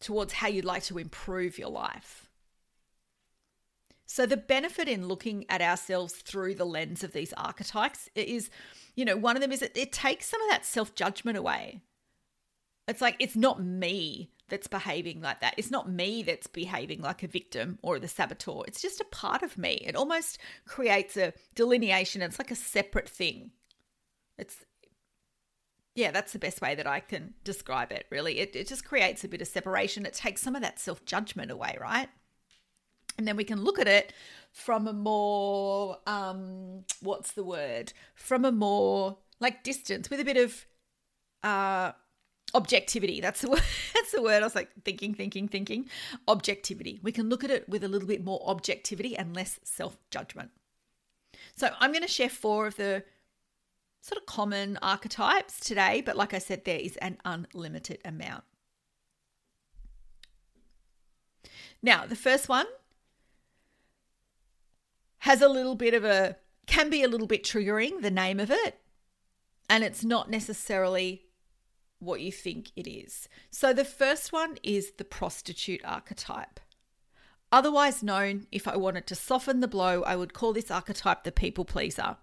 towards 0.01 0.35
how 0.35 0.49
you'd 0.49 0.65
like 0.65 0.83
to 0.85 0.99
improve 0.99 1.59
your 1.59 1.71
life. 1.71 2.29
So, 4.07 4.27
the 4.27 4.37
benefit 4.37 4.89
in 4.89 5.09
looking 5.09 5.45
at 5.49 5.63
ourselves 5.63 6.15
through 6.15 6.55
the 6.55 6.67
lens 6.67 7.03
of 7.03 7.13
these 7.13 7.33
archetypes 7.33 8.09
is, 8.15 8.51
you 8.95 9.05
know, 9.05 9.17
one 9.17 9.37
of 9.37 9.43
them 9.43 9.51
is 9.51 9.61
that 9.61 9.77
it 9.77 9.93
takes 9.93 10.29
some 10.29 10.41
of 10.43 10.51
that 10.51 10.65
self 10.65 10.95
judgment 10.95 11.39
away. 11.39 11.81
It's 12.87 13.01
like, 13.01 13.17
it's 13.19 13.37
not 13.37 13.63
me 13.63 14.31
that's 14.49 14.67
behaving 14.67 15.21
like 15.21 15.41
that. 15.41 15.55
It's 15.57 15.71
not 15.71 15.91
me 15.91 16.23
that's 16.23 16.47
behaving 16.47 17.01
like 17.01 17.23
a 17.23 17.29
victim 17.29 17.79
or 17.83 17.99
the 17.99 18.09
saboteur. 18.09 18.63
It's 18.67 18.83
just 18.83 19.01
a 19.01 19.07
part 19.07 19.43
of 19.43 19.57
me. 19.57 19.83
It 19.87 19.97
almost 19.97 20.39
creates 20.67 21.17
a 21.17 21.33
delineation. 21.55 22.23
It's 22.23 22.39
like 22.39 22.51
a 22.51 22.57
separate 22.57 23.09
thing. 23.09 23.53
It's, 24.37 24.65
yeah, 25.95 26.11
that's 26.11 26.33
the 26.33 26.39
best 26.39 26.61
way 26.61 26.75
that 26.75 26.87
I 26.87 27.01
can 27.01 27.35
describe 27.43 27.91
it, 27.91 28.07
really. 28.11 28.39
It, 28.39 28.55
it 28.55 28.69
just 28.69 28.85
creates 28.85 29.25
a 29.25 29.29
bit 29.29 29.41
of 29.41 29.49
separation. 29.49 30.05
It 30.05 30.13
takes 30.13 30.43
some 30.43 30.57
of 30.57 30.63
that 30.63 30.79
self 30.79 31.05
judgment 31.07 31.51
away, 31.51 31.79
right? 31.81 32.09
And 33.17 33.27
then 33.27 33.37
we 33.37 33.45
can 33.45 33.63
look 33.63 33.79
at 33.79 33.89
it 33.89 34.13
from 34.51 34.89
a 34.89 34.93
more, 34.93 35.99
um, 36.07 36.85
what's 37.01 37.33
the 37.33 37.45
word? 37.45 37.93
From 38.15 38.45
a 38.45 38.53
more 38.53 39.19
like 39.41 39.63
distance 39.63 40.11
with 40.11 40.21
a 40.21 40.25
bit 40.25 40.37
of 40.37 40.67
uh, 41.45 41.93
objectivity. 42.55 43.21
That's 43.21 43.41
the 43.41 43.51
word. 43.51 43.63
That's 43.95 44.13
the 44.13 44.23
word. 44.23 44.43
I 44.43 44.47
was 44.47 44.55
like 44.55 44.71
thinking, 44.85 45.15
thinking, 45.15 45.49
thinking. 45.49 45.89
Objectivity. 46.29 47.01
We 47.03 47.13
can 47.13 47.29
look 47.29 47.45
at 47.45 47.51
it 47.51 47.69
with 47.69 47.85
a 47.85 47.89
little 47.89 48.09
bit 48.09 48.25
more 48.25 48.41
objectivity 48.47 49.17
and 49.17 49.35
less 49.35 49.61
self 49.65 49.97
judgment. 50.11 50.51
So 51.57 51.71
I'm 51.81 51.93
going 51.93 52.03
to 52.03 52.09
share 52.09 52.29
four 52.29 52.67
of 52.67 52.77
the 52.77 53.05
sort 54.01 54.21
of 54.21 54.27
common 54.27 54.79
archetypes 54.83 55.61
today, 55.61 56.03
but 56.05 56.17
like 56.17 56.35
I 56.35 56.39
said, 56.39 56.65
there 56.65 56.79
is 56.79 56.97
an 56.99 57.19
unlimited 57.25 58.01
amount. 58.05 58.45
Now, 61.83 62.07
the 62.07 62.17
first 62.17 62.49
one 62.49 62.67
has 65.19 65.41
a 65.41 65.49
little 65.49 65.75
bit 65.75 65.95
of 65.95 66.05
a, 66.05 66.37
can 66.67 66.91
be 66.91 67.03
a 67.03 67.09
little 67.09 67.27
bit 67.27 67.45
triggering, 67.45 68.03
the 68.03 68.11
name 68.11 68.41
of 68.41 68.51
it. 68.51 68.79
And 69.71 69.83
it's 69.83 70.05
not 70.05 70.31
necessarily 70.31 71.23
what 72.05 72.21
you 72.21 72.33
think 72.33 72.71
it 72.77 72.89
is. 72.89 73.29
So 73.51 73.73
the 73.73 73.85
first 73.85 74.33
one 74.33 74.59
is 74.63 74.93
the 74.93 75.05
prostitute 75.05 75.81
archetype. 75.85 76.61
Otherwise 77.51 78.03
known, 78.03 78.47
if 78.51 78.67
I 78.67 78.77
wanted 78.77 79.07
to 79.09 79.15
soften 79.15 79.61
the 79.61 79.69
blow, 79.69 80.03
I 80.03 80.17
would 80.17 80.35
call 80.35 80.53
this 80.53 80.71
archetype 80.71 81.25
the 81.25 81.33
people 81.33 81.65
pleaser. 81.65 82.17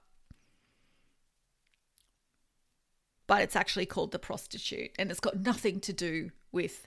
But 3.28 3.42
it's 3.42 3.56
actually 3.56 3.86
called 3.86 4.12
the 4.12 4.20
prostitute, 4.20 4.92
and 5.00 5.10
it's 5.10 5.22
got 5.22 5.40
nothing 5.40 5.80
to 5.82 5.94
do 5.94 6.32
with 6.52 6.86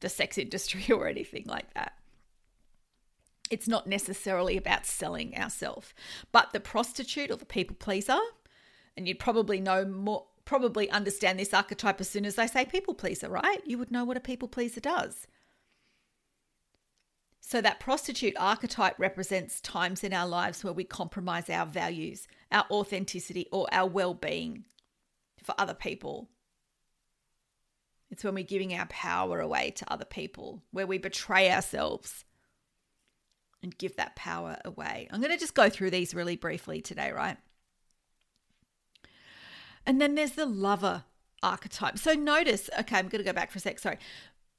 the 0.00 0.08
sex 0.08 0.38
industry 0.38 0.84
or 0.92 1.08
anything 1.08 1.44
like 1.46 1.74
that 1.74 1.94
it's 3.50 3.68
not 3.68 3.86
necessarily 3.86 4.56
about 4.56 4.86
selling 4.86 5.36
ourselves. 5.36 5.92
But 6.32 6.52
the 6.52 6.60
prostitute 6.60 7.30
or 7.30 7.36
the 7.36 7.44
people 7.44 7.76
pleaser, 7.78 8.18
and 8.96 9.06
you'd 9.08 9.18
probably 9.18 9.60
know 9.60 9.84
more, 9.84 10.26
probably 10.48 10.88
understand 10.88 11.38
this 11.38 11.52
archetype 11.52 12.00
as 12.00 12.08
soon 12.08 12.24
as 12.24 12.38
I 12.38 12.46
say 12.46 12.64
people 12.64 12.94
pleaser, 12.94 13.28
right? 13.28 13.60
You 13.66 13.76
would 13.76 13.90
know 13.90 14.06
what 14.06 14.16
a 14.16 14.20
people 14.20 14.48
pleaser 14.48 14.80
does. 14.80 15.26
So, 17.38 17.60
that 17.60 17.80
prostitute 17.80 18.34
archetype 18.38 18.98
represents 18.98 19.60
times 19.60 20.02
in 20.02 20.14
our 20.14 20.26
lives 20.26 20.64
where 20.64 20.72
we 20.72 20.84
compromise 20.84 21.50
our 21.50 21.66
values, 21.66 22.28
our 22.50 22.64
authenticity, 22.70 23.46
or 23.52 23.66
our 23.72 23.86
well 23.86 24.14
being 24.14 24.64
for 25.42 25.54
other 25.58 25.74
people. 25.74 26.30
It's 28.10 28.24
when 28.24 28.34
we're 28.34 28.44
giving 28.44 28.72
our 28.74 28.86
power 28.86 29.40
away 29.40 29.72
to 29.72 29.92
other 29.92 30.06
people, 30.06 30.62
where 30.70 30.86
we 30.86 30.96
betray 30.96 31.52
ourselves 31.52 32.24
and 33.62 33.76
give 33.76 33.96
that 33.96 34.16
power 34.16 34.56
away. 34.64 35.08
I'm 35.10 35.20
going 35.20 35.32
to 35.32 35.38
just 35.38 35.54
go 35.54 35.68
through 35.68 35.90
these 35.90 36.14
really 36.14 36.36
briefly 36.36 36.80
today, 36.80 37.12
right? 37.12 37.36
And 39.88 40.02
then 40.02 40.16
there's 40.16 40.32
the 40.32 40.44
lover 40.44 41.04
archetype. 41.42 41.98
So 41.98 42.12
notice, 42.12 42.68
okay, 42.78 42.96
I'm 42.96 43.08
going 43.08 43.24
to 43.24 43.28
go 43.28 43.32
back 43.32 43.50
for 43.50 43.56
a 43.56 43.60
sec. 43.60 43.78
Sorry. 43.78 43.96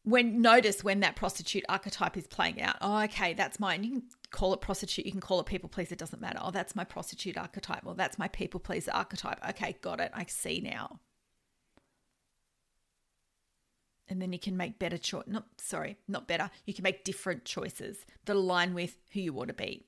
When 0.04 0.42
notice 0.42 0.84
when 0.84 1.02
that 1.02 1.16
prostitute 1.16 1.64
archetype 1.70 2.18
is 2.18 2.26
playing 2.26 2.60
out. 2.64 2.78
Oh, 2.82 3.04
okay, 3.04 3.36
that's 3.36 3.60
mine. 3.60 3.84
You 3.84 3.92
can 3.92 4.04
call 4.32 4.56
it 4.56 4.62
prostitute. 4.62 5.06
You 5.06 5.12
can 5.12 5.22
call 5.22 5.40
it 5.40 5.46
people 5.46 5.70
pleaser. 5.70 5.94
It 5.94 6.00
doesn't 6.00 6.20
matter. 6.20 6.40
Oh, 6.42 6.50
that's 6.50 6.76
my 6.76 6.84
prostitute 6.84 7.38
archetype. 7.38 7.84
Well, 7.84 7.94
that's 7.94 8.18
my 8.18 8.28
people 8.28 8.60
pleaser 8.60 8.92
archetype. 8.92 9.40
Okay, 9.50 9.76
got 9.82 10.00
it. 10.00 10.12
I 10.16 10.26
see 10.28 10.62
now 10.62 11.00
and 14.10 14.20
then 14.20 14.34
you 14.34 14.40
can 14.40 14.58
make 14.58 14.80
better 14.80 14.98
choice 14.98 15.26
not 15.28 15.46
sorry 15.58 15.96
not 16.08 16.28
better 16.28 16.50
you 16.66 16.74
can 16.74 16.84
make 16.84 17.04
different 17.04 17.46
choices 17.46 18.06
that 18.26 18.36
align 18.36 18.74
with 18.74 18.98
who 19.14 19.20
you 19.20 19.32
want 19.32 19.50
to 19.50 19.54
be 19.54 19.86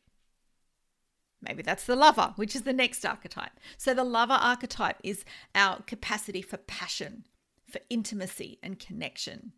maybe 1.42 1.64
that's 1.64 1.86
the 1.86 1.96
lover 1.96 2.34
which 2.36 2.56
is 2.56 2.64
the 2.64 2.74
next 2.74 3.06
archetype. 3.06 3.60
So 3.78 3.94
the 3.94 4.04
lover 4.04 4.34
archetype 4.34 4.98
is 5.04 5.26
our 5.56 5.82
capacity 5.84 6.42
for 6.42 6.58
passion 6.58 7.26
for 7.70 7.80
intimacy 7.90 8.60
and 8.62 8.80
connection. 8.80 9.54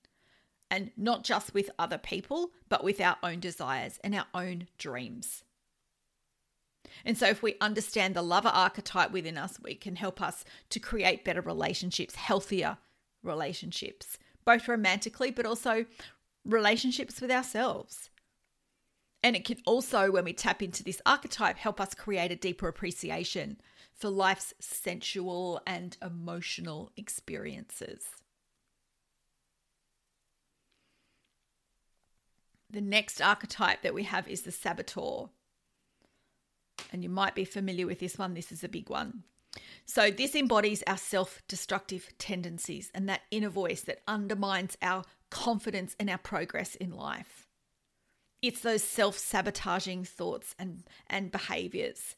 And 0.70 0.92
not 0.98 1.24
just 1.24 1.54
with 1.54 1.70
other 1.78 1.98
people 1.98 2.52
but 2.70 2.84
with 2.84 3.02
our 3.02 3.18
own 3.24 3.40
desires 3.40 4.00
and 4.04 4.16
our 4.16 4.28
own 4.34 4.68
dreams. 4.78 5.44
And 7.06 7.18
so, 7.18 7.28
if 7.28 7.42
we 7.42 7.56
understand 7.60 8.16
the 8.16 8.22
lover 8.22 8.50
archetype 8.50 9.12
within 9.12 9.38
us, 9.38 9.60
we 9.62 9.76
can 9.76 9.96
help 9.96 10.22
us 10.22 10.46
to 10.70 10.80
create 10.80 11.26
better 11.26 11.42
relationships, 11.42 12.16
healthier 12.16 12.78
relationships, 13.24 14.18
both 14.46 14.68
romantically, 14.68 15.32
but 15.32 15.46
also 15.46 15.86
relationships 16.46 17.22
with 17.22 17.32
ourselves. 17.32 18.10
And 19.24 19.38
it 19.38 19.46
can 19.46 19.58
also, 19.66 20.12
when 20.12 20.26
we 20.26 20.34
tap 20.34 20.62
into 20.62 20.84
this 20.84 21.02
archetype, 21.06 21.58
help 21.58 21.80
us 21.80 21.96
create 21.96 22.32
a 22.32 22.36
deeper 22.36 22.68
appreciation 22.68 23.58
for 23.94 24.10
life's 24.10 24.54
sensual 24.60 25.62
and 25.66 25.96
emotional 26.02 26.92
experiences. 26.98 28.04
The 32.70 32.82
next 32.82 33.22
archetype 33.22 33.82
that 33.84 33.94
we 33.94 34.04
have 34.04 34.28
is 34.28 34.42
the 34.42 34.52
saboteur. 34.52 35.30
And 36.92 37.04
you 37.04 37.10
might 37.10 37.36
be 37.36 37.46
familiar 37.46 37.88
with 37.88 38.00
this 38.00 38.18
one, 38.18 38.34
this 38.34 38.52
is 38.52 38.64
a 38.64 38.70
big 38.70 38.90
one. 38.90 39.24
So, 39.86 40.10
this 40.10 40.34
embodies 40.34 40.84
our 40.88 40.98
self 40.98 41.44
destructive 41.48 42.10
tendencies 42.18 42.90
and 42.96 43.08
that 43.08 43.22
inner 43.30 43.50
voice 43.50 43.82
that 43.82 44.02
undermines 44.08 44.76
our 44.82 45.04
confidence 45.30 45.96
and 46.00 46.10
our 46.10 46.18
progress 46.18 46.74
in 46.76 46.92
life. 46.92 47.43
It's 48.44 48.60
those 48.60 48.84
self 48.84 49.18
sabotaging 49.18 50.04
thoughts 50.04 50.54
and, 50.60 50.84
and 51.08 51.32
behaviors. 51.32 52.16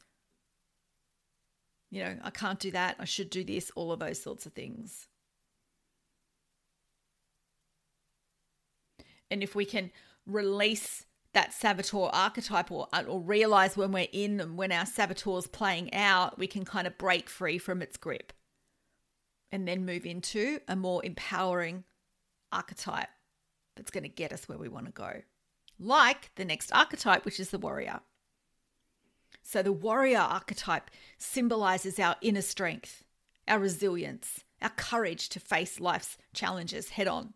You 1.88 2.02
know, 2.02 2.16
I 2.24 2.30
can't 2.30 2.58
do 2.58 2.72
that, 2.72 2.96
I 2.98 3.04
should 3.04 3.30
do 3.30 3.44
this, 3.44 3.70
all 3.76 3.92
of 3.92 4.00
those 4.00 4.20
sorts 4.20 4.44
of 4.44 4.52
things. 4.52 5.06
And 9.30 9.40
if 9.40 9.54
we 9.54 9.64
can 9.64 9.92
release 10.26 11.06
that 11.32 11.52
saboteur 11.52 12.10
archetype 12.12 12.72
or, 12.72 12.88
uh, 12.92 13.04
or 13.06 13.20
realize 13.20 13.76
when 13.76 13.92
we're 13.92 14.08
in 14.12 14.40
and 14.40 14.56
when 14.56 14.72
our 14.72 14.86
saboteur 14.86 15.38
is 15.38 15.46
playing 15.46 15.94
out, 15.94 16.38
we 16.38 16.48
can 16.48 16.64
kind 16.64 16.88
of 16.88 16.98
break 16.98 17.28
free 17.28 17.58
from 17.58 17.82
its 17.82 17.96
grip 17.96 18.32
and 19.52 19.68
then 19.68 19.86
move 19.86 20.04
into 20.04 20.58
a 20.66 20.74
more 20.74 21.04
empowering 21.04 21.84
archetype 22.50 23.10
that's 23.76 23.92
going 23.92 24.02
to 24.02 24.08
get 24.08 24.32
us 24.32 24.48
where 24.48 24.58
we 24.58 24.68
want 24.68 24.86
to 24.86 24.92
go. 24.92 25.22
Like 25.78 26.30
the 26.36 26.44
next 26.44 26.72
archetype, 26.72 27.24
which 27.24 27.40
is 27.40 27.50
the 27.50 27.58
warrior. 27.58 28.00
So, 29.42 29.62
the 29.62 29.72
warrior 29.72 30.18
archetype 30.18 30.90
symbolizes 31.18 31.98
our 31.98 32.16
inner 32.20 32.42
strength, 32.42 33.04
our 33.46 33.58
resilience, 33.58 34.44
our 34.60 34.70
courage 34.70 35.28
to 35.30 35.40
face 35.40 35.78
life's 35.78 36.18
challenges 36.34 36.90
head 36.90 37.06
on. 37.06 37.34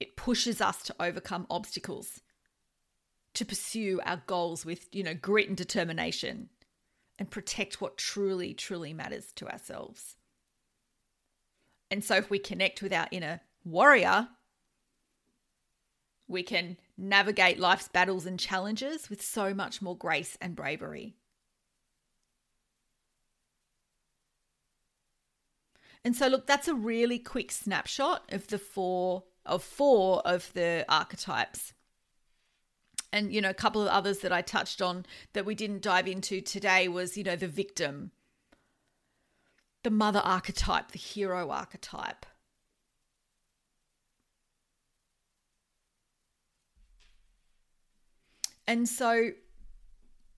It 0.00 0.16
pushes 0.16 0.60
us 0.60 0.82
to 0.84 0.96
overcome 0.98 1.46
obstacles 1.50 2.20
to 3.34 3.44
pursue 3.44 4.00
our 4.04 4.22
goals 4.26 4.64
with, 4.64 4.88
you 4.92 5.02
know, 5.02 5.14
grit 5.14 5.48
and 5.48 5.56
determination 5.56 6.50
and 7.18 7.30
protect 7.30 7.80
what 7.80 7.96
truly, 7.96 8.52
truly 8.54 8.92
matters 8.92 9.32
to 9.36 9.48
ourselves. 9.48 10.16
And 11.90 12.04
so 12.04 12.16
if 12.16 12.30
we 12.30 12.38
connect 12.38 12.82
with 12.82 12.92
our 12.92 13.08
inner 13.10 13.40
warrior, 13.64 14.28
we 16.28 16.42
can 16.42 16.78
navigate 16.96 17.58
life's 17.58 17.88
battles 17.88 18.26
and 18.26 18.38
challenges 18.38 19.08
with 19.08 19.22
so 19.22 19.54
much 19.54 19.82
more 19.82 19.96
grace 19.96 20.36
and 20.40 20.54
bravery. 20.54 21.14
And 26.04 26.16
so 26.16 26.26
look, 26.26 26.46
that's 26.46 26.68
a 26.68 26.74
really 26.74 27.18
quick 27.18 27.52
snapshot 27.52 28.24
of 28.30 28.48
the 28.48 28.58
four 28.58 29.24
of 29.44 29.62
four 29.62 30.20
of 30.26 30.52
the 30.52 30.84
archetypes. 30.88 31.74
And 33.12 33.32
you 33.32 33.40
know, 33.40 33.50
a 33.50 33.54
couple 33.54 33.82
of 33.82 33.88
others 33.88 34.18
that 34.20 34.32
I 34.32 34.42
touched 34.42 34.80
on 34.80 35.04
that 35.32 35.44
we 35.44 35.54
didn't 35.54 35.82
dive 35.82 36.08
into 36.08 36.40
today 36.40 36.88
was, 36.88 37.16
you 37.16 37.24
know, 37.24 37.36
the 37.36 37.48
victim, 37.48 38.10
the 39.82 39.90
mother 39.90 40.20
archetype, 40.24 40.92
the 40.92 40.98
hero 40.98 41.50
archetype. 41.50 42.26
And 48.72 48.88
so, 48.88 49.32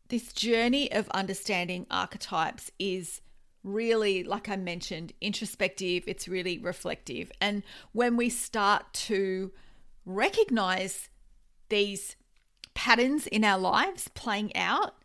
this 0.09 0.33
journey 0.33 0.91
of 0.91 1.09
understanding 1.11 1.87
archetypes 1.89 2.69
is 2.81 3.21
really, 3.63 4.25
like 4.25 4.49
I 4.49 4.57
mentioned, 4.57 5.13
introspective, 5.21 6.03
it's 6.09 6.27
really 6.27 6.59
reflective. 6.59 7.31
And 7.41 7.63
when 7.93 8.17
we 8.17 8.29
start 8.31 8.93
to 9.07 9.53
recognize 10.05 11.11
these 11.69 12.17
patterns 12.75 13.29
in 13.29 13.45
our 13.45 13.57
lives 13.57 14.09
playing 14.09 14.57
out, 14.57 14.97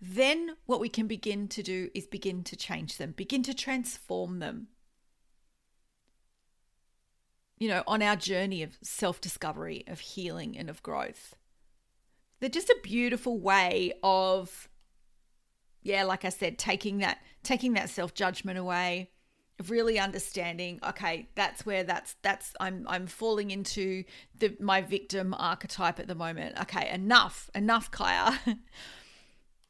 then 0.00 0.50
what 0.66 0.78
we 0.78 0.88
can 0.88 1.08
begin 1.08 1.48
to 1.48 1.64
do 1.64 1.90
is 1.92 2.06
begin 2.06 2.44
to 2.44 2.54
change 2.54 2.98
them, 2.98 3.14
begin 3.16 3.42
to 3.42 3.52
transform 3.52 4.38
them. 4.38 4.68
You 7.58 7.66
know, 7.66 7.82
on 7.88 8.00
our 8.00 8.14
journey 8.14 8.62
of 8.62 8.78
self 8.80 9.20
discovery, 9.20 9.82
of 9.88 9.98
healing, 9.98 10.56
and 10.56 10.70
of 10.70 10.84
growth. 10.84 11.34
They're 12.40 12.48
just 12.50 12.68
a 12.68 12.76
beautiful 12.82 13.38
way 13.38 13.92
of, 14.02 14.68
yeah, 15.82 16.04
like 16.04 16.24
I 16.24 16.28
said, 16.28 16.58
taking 16.58 16.98
that 16.98 17.18
taking 17.42 17.74
that 17.74 17.88
self 17.90 18.14
judgment 18.14 18.58
away, 18.58 19.10
of 19.58 19.70
really 19.70 19.98
understanding 19.98 20.78
okay 20.86 21.28
that's 21.34 21.64
where 21.64 21.82
that's 21.82 22.16
that's 22.22 22.52
i'm 22.60 22.84
i'm 22.88 23.06
falling 23.06 23.50
into 23.50 24.04
the 24.38 24.54
my 24.60 24.80
victim 24.80 25.34
archetype 25.38 25.98
at 25.98 26.06
the 26.06 26.14
moment. 26.14 26.58
Okay 26.60 26.88
enough 26.90 27.50
enough 27.54 27.90
Kaia. 27.90 28.38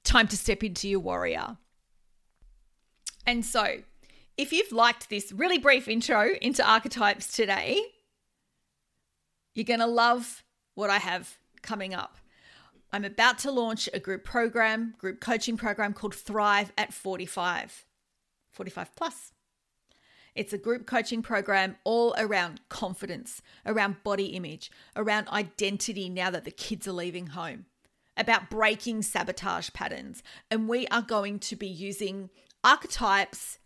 Time 0.04 0.28
to 0.28 0.36
step 0.36 0.62
into 0.62 0.88
your 0.88 1.00
warrior. 1.00 1.56
And 3.26 3.44
so 3.44 3.78
if 4.36 4.52
you've 4.52 4.70
liked 4.70 5.10
this 5.10 5.32
really 5.32 5.58
brief 5.58 5.88
intro 5.88 6.30
into 6.40 6.68
archetypes 6.68 7.28
today 7.34 7.80
you're 9.54 9.64
going 9.64 9.80
to 9.80 9.86
love 9.86 10.44
what 10.74 10.90
i 10.90 10.98
have 10.98 11.38
coming 11.62 11.94
up 11.94 12.18
I'm 12.92 13.04
about 13.04 13.38
to 13.40 13.50
launch 13.50 13.88
a 13.92 14.00
group 14.00 14.24
program, 14.24 14.94
group 14.98 15.20
coaching 15.20 15.56
program 15.56 15.92
called 15.92 16.14
Thrive 16.14 16.72
at 16.78 16.94
45, 16.94 17.84
45 18.52 18.94
plus. 18.94 19.32
It's 20.34 20.52
a 20.52 20.58
group 20.58 20.86
coaching 20.86 21.22
program 21.22 21.76
all 21.82 22.14
around 22.18 22.60
confidence, 22.68 23.40
around 23.64 24.02
body 24.04 24.26
image, 24.26 24.70
around 24.94 25.28
identity 25.28 26.08
now 26.08 26.30
that 26.30 26.44
the 26.44 26.50
kids 26.50 26.86
are 26.86 26.92
leaving 26.92 27.28
home, 27.28 27.64
about 28.16 28.50
breaking 28.50 29.02
sabotage 29.02 29.70
patterns. 29.72 30.22
And 30.50 30.68
we 30.68 30.86
are 30.88 31.02
going 31.02 31.38
to 31.40 31.56
be 31.56 31.66
using 31.66 32.28
archetypes 32.62 33.58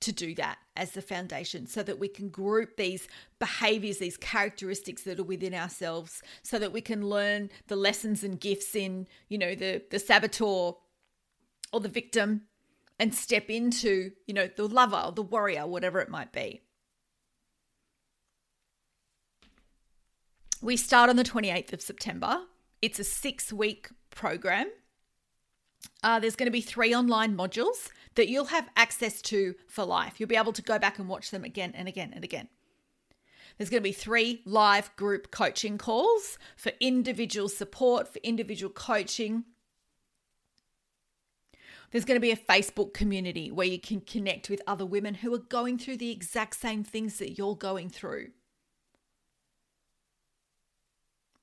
to 0.00 0.12
do 0.12 0.34
that 0.36 0.58
as 0.76 0.92
the 0.92 1.02
foundation 1.02 1.66
so 1.66 1.82
that 1.82 1.98
we 1.98 2.08
can 2.08 2.28
group 2.28 2.76
these 2.76 3.08
behaviors, 3.38 3.98
these 3.98 4.16
characteristics 4.16 5.02
that 5.02 5.18
are 5.18 5.24
within 5.24 5.54
ourselves, 5.54 6.22
so 6.42 6.58
that 6.58 6.72
we 6.72 6.80
can 6.80 7.08
learn 7.08 7.50
the 7.66 7.76
lessons 7.76 8.22
and 8.22 8.40
gifts 8.40 8.74
in, 8.76 9.06
you 9.28 9.38
know, 9.38 9.54
the, 9.54 9.82
the 9.90 9.98
saboteur 9.98 10.74
or 11.72 11.80
the 11.80 11.88
victim 11.88 12.42
and 12.98 13.14
step 13.14 13.50
into, 13.50 14.12
you 14.26 14.34
know, 14.34 14.48
the 14.56 14.68
lover 14.68 15.02
or 15.04 15.12
the 15.12 15.22
warrior, 15.22 15.66
whatever 15.66 16.00
it 16.00 16.08
might 16.08 16.32
be. 16.32 16.60
We 20.60 20.76
start 20.76 21.08
on 21.08 21.16
the 21.16 21.24
28th 21.24 21.72
of 21.72 21.80
September. 21.80 22.40
It's 22.82 22.98
a 22.98 23.04
six 23.04 23.52
week 23.52 23.90
program. 24.10 24.68
Uh, 26.02 26.18
there's 26.18 26.36
going 26.36 26.48
to 26.48 26.52
be 26.52 26.60
three 26.60 26.94
online 26.94 27.36
modules 27.36 27.90
that 28.18 28.28
you'll 28.28 28.46
have 28.46 28.68
access 28.74 29.22
to 29.22 29.54
for 29.68 29.84
life. 29.84 30.18
You'll 30.18 30.28
be 30.28 30.34
able 30.34 30.52
to 30.54 30.60
go 30.60 30.76
back 30.76 30.98
and 30.98 31.08
watch 31.08 31.30
them 31.30 31.44
again 31.44 31.72
and 31.76 31.86
again 31.86 32.10
and 32.12 32.24
again. 32.24 32.48
There's 33.56 33.70
going 33.70 33.80
to 33.80 33.88
be 33.88 33.92
three 33.92 34.42
live 34.44 34.94
group 34.96 35.30
coaching 35.30 35.78
calls 35.78 36.36
for 36.56 36.72
individual 36.80 37.48
support, 37.48 38.08
for 38.08 38.18
individual 38.24 38.72
coaching. 38.72 39.44
There's 41.92 42.04
going 42.04 42.16
to 42.16 42.20
be 42.20 42.32
a 42.32 42.36
Facebook 42.36 42.92
community 42.92 43.52
where 43.52 43.68
you 43.68 43.78
can 43.78 44.00
connect 44.00 44.50
with 44.50 44.62
other 44.66 44.84
women 44.84 45.14
who 45.14 45.32
are 45.32 45.38
going 45.38 45.78
through 45.78 45.98
the 45.98 46.10
exact 46.10 46.56
same 46.56 46.82
things 46.82 47.18
that 47.18 47.38
you're 47.38 47.54
going 47.54 47.88
through. 47.88 48.30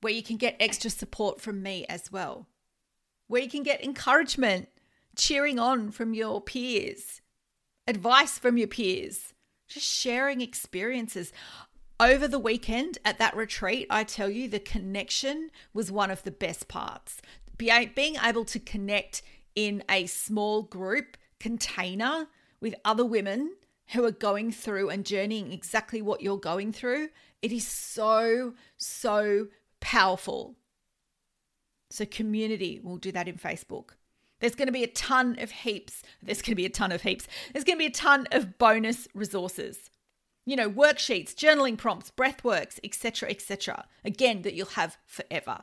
Where 0.02 0.12
you 0.12 0.22
can 0.22 0.36
get 0.36 0.56
extra 0.60 0.90
support 0.90 1.40
from 1.40 1.62
me 1.62 1.86
as 1.88 2.12
well. 2.12 2.48
Where 3.28 3.40
you 3.40 3.48
can 3.48 3.62
get 3.62 3.82
encouragement 3.82 4.68
cheering 5.16 5.58
on 5.58 5.90
from 5.90 6.14
your 6.14 6.40
peers, 6.40 7.20
advice 7.86 8.38
from 8.38 8.58
your 8.58 8.68
peers, 8.68 9.34
just 9.68 9.86
sharing 9.86 10.40
experiences. 10.40 11.32
Over 11.98 12.28
the 12.28 12.38
weekend 12.38 12.98
at 13.06 13.18
that 13.18 13.34
retreat, 13.34 13.86
I 13.88 14.04
tell 14.04 14.28
you, 14.28 14.48
the 14.48 14.60
connection 14.60 15.50
was 15.72 15.90
one 15.90 16.10
of 16.10 16.22
the 16.24 16.30
best 16.30 16.68
parts. 16.68 17.22
Being 17.56 18.16
able 18.22 18.44
to 18.44 18.58
connect 18.60 19.22
in 19.54 19.82
a 19.90 20.06
small 20.06 20.62
group 20.62 21.16
container 21.40 22.26
with 22.60 22.74
other 22.84 23.04
women 23.04 23.56
who 23.92 24.04
are 24.04 24.12
going 24.12 24.52
through 24.52 24.90
and 24.90 25.06
journeying 25.06 25.52
exactly 25.52 26.02
what 26.02 26.20
you're 26.20 26.36
going 26.36 26.72
through, 26.72 27.08
it 27.40 27.50
is 27.50 27.66
so, 27.66 28.54
so 28.76 29.46
powerful. 29.80 30.56
So, 31.90 32.04
community 32.04 32.80
will 32.82 32.96
do 32.98 33.12
that 33.12 33.28
in 33.28 33.36
Facebook. 33.36 33.90
There's 34.40 34.54
going 34.54 34.66
to 34.66 34.72
be 34.72 34.84
a 34.84 34.88
ton 34.88 35.36
of 35.38 35.50
heaps. 35.50 36.02
There's 36.22 36.42
going 36.42 36.52
to 36.52 36.56
be 36.56 36.66
a 36.66 36.70
ton 36.70 36.92
of 36.92 37.02
heaps. 37.02 37.26
There's 37.52 37.64
going 37.64 37.76
to 37.78 37.82
be 37.82 37.86
a 37.86 37.90
ton 37.90 38.26
of 38.30 38.58
bonus 38.58 39.08
resources. 39.14 39.90
You 40.44 40.56
know, 40.56 40.70
worksheets, 40.70 41.34
journaling 41.34 41.76
prompts, 41.76 42.12
breathworks, 42.16 42.78
etc., 42.84 43.30
etc. 43.30 43.86
Again, 44.04 44.42
that 44.42 44.54
you'll 44.54 44.66
have 44.66 44.98
forever. 45.04 45.60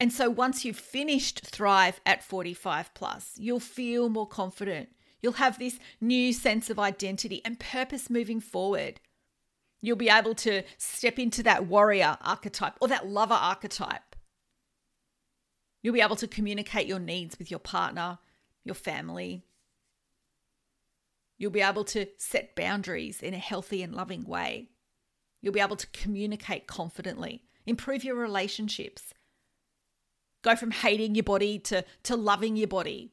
And 0.00 0.12
so 0.12 0.30
once 0.30 0.64
you've 0.64 0.78
finished 0.78 1.40
Thrive 1.44 2.00
at 2.06 2.24
45 2.24 2.94
plus, 2.94 3.32
you'll 3.36 3.60
feel 3.60 4.08
more 4.08 4.26
confident. 4.26 4.88
You'll 5.20 5.34
have 5.34 5.58
this 5.58 5.78
new 6.00 6.32
sense 6.32 6.70
of 6.70 6.78
identity 6.78 7.42
and 7.44 7.60
purpose 7.60 8.10
moving 8.10 8.40
forward. 8.40 9.00
You'll 9.80 9.96
be 9.96 10.08
able 10.08 10.34
to 10.36 10.62
step 10.78 11.18
into 11.18 11.42
that 11.42 11.66
warrior 11.66 12.16
archetype 12.22 12.74
or 12.80 12.88
that 12.88 13.08
lover 13.08 13.34
archetype 13.34 14.11
You'll 15.82 15.94
be 15.94 16.00
able 16.00 16.16
to 16.16 16.28
communicate 16.28 16.86
your 16.86 17.00
needs 17.00 17.38
with 17.38 17.50
your 17.50 17.60
partner, 17.60 18.18
your 18.64 18.74
family. 18.76 19.42
You'll 21.36 21.50
be 21.50 21.60
able 21.60 21.84
to 21.86 22.06
set 22.18 22.54
boundaries 22.54 23.20
in 23.20 23.34
a 23.34 23.38
healthy 23.38 23.82
and 23.82 23.94
loving 23.94 24.24
way. 24.24 24.70
You'll 25.40 25.52
be 25.52 25.60
able 25.60 25.76
to 25.76 25.88
communicate 25.88 26.68
confidently, 26.68 27.42
improve 27.66 28.04
your 28.04 28.14
relationships, 28.14 29.12
go 30.42 30.54
from 30.54 30.70
hating 30.70 31.16
your 31.16 31.24
body 31.24 31.58
to, 31.58 31.84
to 32.04 32.16
loving 32.16 32.56
your 32.56 32.68
body. 32.68 33.12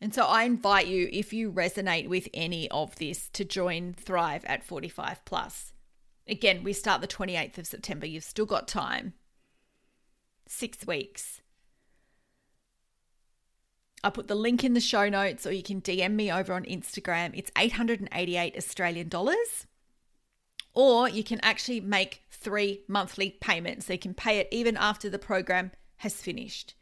And 0.00 0.14
so 0.14 0.26
I 0.26 0.44
invite 0.44 0.86
you, 0.86 1.08
if 1.10 1.32
you 1.32 1.50
resonate 1.50 2.08
with 2.08 2.28
any 2.34 2.70
of 2.70 2.96
this, 2.96 3.30
to 3.30 3.44
join 3.44 3.94
Thrive 3.94 4.44
at 4.44 4.62
45 4.62 5.24
plus. 5.24 5.73
Again, 6.26 6.64
we 6.64 6.72
start 6.72 7.00
the 7.00 7.06
28th 7.06 7.58
of 7.58 7.66
September. 7.66 8.06
You've 8.06 8.24
still 8.24 8.46
got 8.46 8.66
time. 8.66 9.14
Six 10.46 10.86
weeks. 10.86 11.40
I 14.02 14.10
put 14.10 14.28
the 14.28 14.34
link 14.34 14.64
in 14.64 14.74
the 14.74 14.80
show 14.80 15.08
notes, 15.08 15.46
or 15.46 15.52
you 15.52 15.62
can 15.62 15.80
DM 15.80 16.12
me 16.12 16.30
over 16.30 16.52
on 16.52 16.64
Instagram. 16.64 17.30
It's 17.34 17.50
888 17.56 18.56
Australian 18.56 19.08
dollars. 19.08 19.66
Or 20.74 21.08
you 21.08 21.24
can 21.24 21.40
actually 21.40 21.80
make 21.80 22.22
three 22.30 22.82
monthly 22.88 23.30
payments. 23.40 23.86
So 23.86 23.94
you 23.94 23.98
can 23.98 24.14
pay 24.14 24.38
it 24.38 24.48
even 24.50 24.76
after 24.76 25.08
the 25.08 25.18
program 25.18 25.72
has 25.98 26.14
finished. 26.14 26.74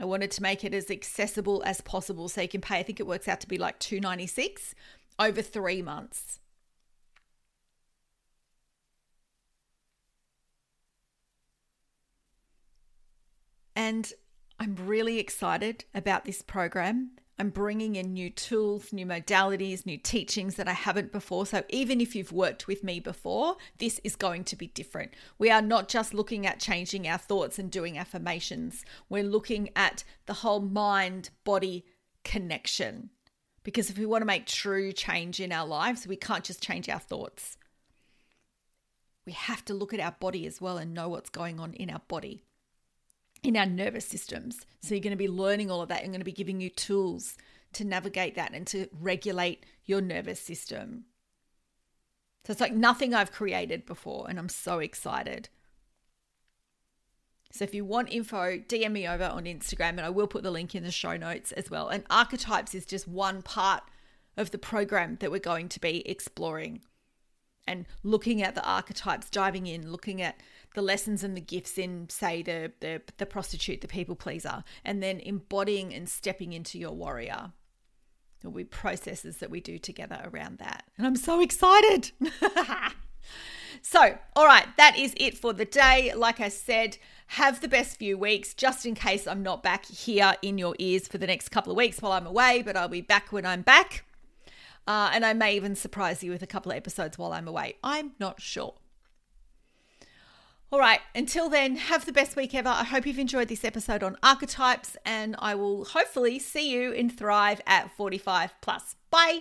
I 0.00 0.04
wanted 0.04 0.30
to 0.32 0.42
make 0.42 0.64
it 0.64 0.74
as 0.74 0.90
accessible 0.90 1.62
as 1.64 1.80
possible 1.80 2.28
so 2.28 2.40
you 2.40 2.48
can 2.48 2.60
pay, 2.60 2.78
I 2.78 2.82
think 2.84 3.00
it 3.00 3.06
works 3.06 3.26
out 3.26 3.40
to 3.40 3.48
be 3.48 3.58
like 3.58 3.80
296 3.80 4.74
over 5.18 5.42
three 5.42 5.82
months. 5.82 6.38
And 13.78 14.12
I'm 14.58 14.74
really 14.74 15.20
excited 15.20 15.84
about 15.94 16.24
this 16.24 16.42
program. 16.42 17.12
I'm 17.38 17.50
bringing 17.50 17.94
in 17.94 18.12
new 18.12 18.28
tools, 18.28 18.92
new 18.92 19.06
modalities, 19.06 19.86
new 19.86 19.96
teachings 19.96 20.56
that 20.56 20.66
I 20.66 20.72
haven't 20.72 21.12
before. 21.12 21.46
So, 21.46 21.62
even 21.68 22.00
if 22.00 22.16
you've 22.16 22.32
worked 22.32 22.66
with 22.66 22.82
me 22.82 22.98
before, 22.98 23.56
this 23.78 24.00
is 24.02 24.16
going 24.16 24.42
to 24.46 24.56
be 24.56 24.66
different. 24.66 25.14
We 25.38 25.48
are 25.52 25.62
not 25.62 25.86
just 25.86 26.12
looking 26.12 26.44
at 26.44 26.58
changing 26.58 27.06
our 27.06 27.18
thoughts 27.18 27.56
and 27.56 27.70
doing 27.70 27.96
affirmations, 27.96 28.84
we're 29.08 29.22
looking 29.22 29.70
at 29.76 30.02
the 30.26 30.34
whole 30.34 30.60
mind 30.60 31.30
body 31.44 31.84
connection. 32.24 33.10
Because 33.62 33.90
if 33.90 33.96
we 33.96 34.06
want 34.06 34.22
to 34.22 34.26
make 34.26 34.46
true 34.46 34.90
change 34.90 35.38
in 35.38 35.52
our 35.52 35.68
lives, 35.68 36.04
we 36.04 36.16
can't 36.16 36.42
just 36.42 36.60
change 36.60 36.88
our 36.88 36.98
thoughts. 36.98 37.56
We 39.24 39.34
have 39.34 39.64
to 39.66 39.74
look 39.74 39.94
at 39.94 40.00
our 40.00 40.16
body 40.18 40.48
as 40.48 40.60
well 40.60 40.78
and 40.78 40.92
know 40.92 41.08
what's 41.08 41.30
going 41.30 41.60
on 41.60 41.74
in 41.74 41.90
our 41.90 42.02
body 42.08 42.42
in 43.42 43.56
our 43.56 43.66
nervous 43.66 44.06
systems. 44.06 44.66
So 44.80 44.94
you're 44.94 45.02
going 45.02 45.10
to 45.12 45.16
be 45.16 45.28
learning 45.28 45.70
all 45.70 45.82
of 45.82 45.88
that. 45.88 46.02
I'm 46.02 46.08
going 46.08 46.20
to 46.20 46.24
be 46.24 46.32
giving 46.32 46.60
you 46.60 46.70
tools 46.70 47.36
to 47.74 47.84
navigate 47.84 48.34
that 48.34 48.52
and 48.54 48.66
to 48.68 48.88
regulate 48.92 49.64
your 49.84 50.00
nervous 50.00 50.40
system. 50.40 51.04
So 52.44 52.52
it's 52.52 52.60
like 52.60 52.72
nothing 52.72 53.12
I've 53.12 53.32
created 53.32 53.84
before, 53.84 54.26
and 54.28 54.38
I'm 54.38 54.48
so 54.48 54.78
excited. 54.78 55.50
So 57.50 57.64
if 57.64 57.74
you 57.74 57.84
want 57.84 58.12
info, 58.12 58.58
DM 58.58 58.92
me 58.92 59.08
over 59.08 59.24
on 59.24 59.44
Instagram, 59.44 59.90
and 59.90 60.00
I 60.00 60.10
will 60.10 60.26
put 60.26 60.42
the 60.42 60.50
link 60.50 60.74
in 60.74 60.82
the 60.82 60.90
show 60.90 61.16
notes 61.16 61.52
as 61.52 61.70
well. 61.70 61.88
And 61.88 62.04
archetypes 62.08 62.74
is 62.74 62.86
just 62.86 63.08
one 63.08 63.42
part 63.42 63.82
of 64.36 64.50
the 64.50 64.58
program 64.58 65.16
that 65.20 65.30
we're 65.30 65.40
going 65.40 65.68
to 65.70 65.80
be 65.80 66.08
exploring 66.08 66.80
and 67.68 67.86
looking 68.02 68.42
at 68.42 68.54
the 68.54 68.64
archetypes, 68.66 69.28
diving 69.28 69.66
in, 69.66 69.92
looking 69.92 70.22
at 70.22 70.40
the 70.74 70.82
lessons 70.82 71.22
and 71.22 71.36
the 71.36 71.40
gifts 71.40 71.76
in, 71.76 72.08
say, 72.08 72.42
the, 72.42 72.72
the, 72.80 73.02
the 73.18 73.26
prostitute, 73.26 73.82
the 73.82 73.88
people 73.88 74.16
pleaser, 74.16 74.64
and 74.84 75.02
then 75.02 75.20
embodying 75.20 75.92
and 75.92 76.08
stepping 76.08 76.54
into 76.54 76.78
your 76.78 76.92
warrior. 76.92 77.52
There'll 78.40 78.56
be 78.56 78.64
processes 78.64 79.38
that 79.38 79.50
we 79.50 79.60
do 79.60 79.78
together 79.78 80.30
around 80.32 80.58
that. 80.58 80.84
And 80.96 81.06
I'm 81.06 81.16
so 81.16 81.40
excited. 81.40 82.12
so, 83.82 84.16
all 84.34 84.46
right, 84.46 84.66
that 84.76 84.96
is 84.96 85.12
it 85.16 85.36
for 85.36 85.52
the 85.52 85.64
day. 85.64 86.12
Like 86.14 86.40
I 86.40 86.48
said, 86.48 86.96
have 87.28 87.60
the 87.60 87.68
best 87.68 87.98
few 87.98 88.16
weeks 88.16 88.54
just 88.54 88.86
in 88.86 88.94
case 88.94 89.26
I'm 89.26 89.42
not 89.42 89.62
back 89.62 89.84
here 89.84 90.34
in 90.40 90.56
your 90.56 90.74
ears 90.78 91.06
for 91.06 91.18
the 91.18 91.26
next 91.26 91.50
couple 91.50 91.72
of 91.72 91.76
weeks 91.76 92.00
while 92.00 92.12
I'm 92.12 92.26
away, 92.26 92.62
but 92.64 92.76
I'll 92.76 92.88
be 92.88 93.02
back 93.02 93.32
when 93.32 93.44
I'm 93.44 93.62
back. 93.62 94.04
Uh, 94.88 95.10
and 95.12 95.22
I 95.22 95.34
may 95.34 95.54
even 95.54 95.76
surprise 95.76 96.24
you 96.24 96.30
with 96.30 96.42
a 96.42 96.46
couple 96.46 96.72
of 96.72 96.78
episodes 96.78 97.18
while 97.18 97.34
I'm 97.34 97.46
away. 97.46 97.76
I'm 97.84 98.12
not 98.18 98.40
sure. 98.40 98.76
All 100.72 100.78
right, 100.78 101.00
until 101.14 101.50
then, 101.50 101.76
have 101.76 102.06
the 102.06 102.12
best 102.12 102.36
week 102.36 102.54
ever. 102.54 102.70
I 102.70 102.84
hope 102.84 103.04
you've 103.04 103.18
enjoyed 103.18 103.48
this 103.48 103.66
episode 103.66 104.02
on 104.02 104.16
archetypes, 104.22 104.96
and 105.04 105.36
I 105.40 105.54
will 105.54 105.84
hopefully 105.84 106.38
see 106.38 106.72
you 106.72 106.92
in 106.92 107.10
Thrive 107.10 107.60
at 107.66 107.94
45 107.98 108.54
plus. 108.62 108.96
Bye. 109.10 109.40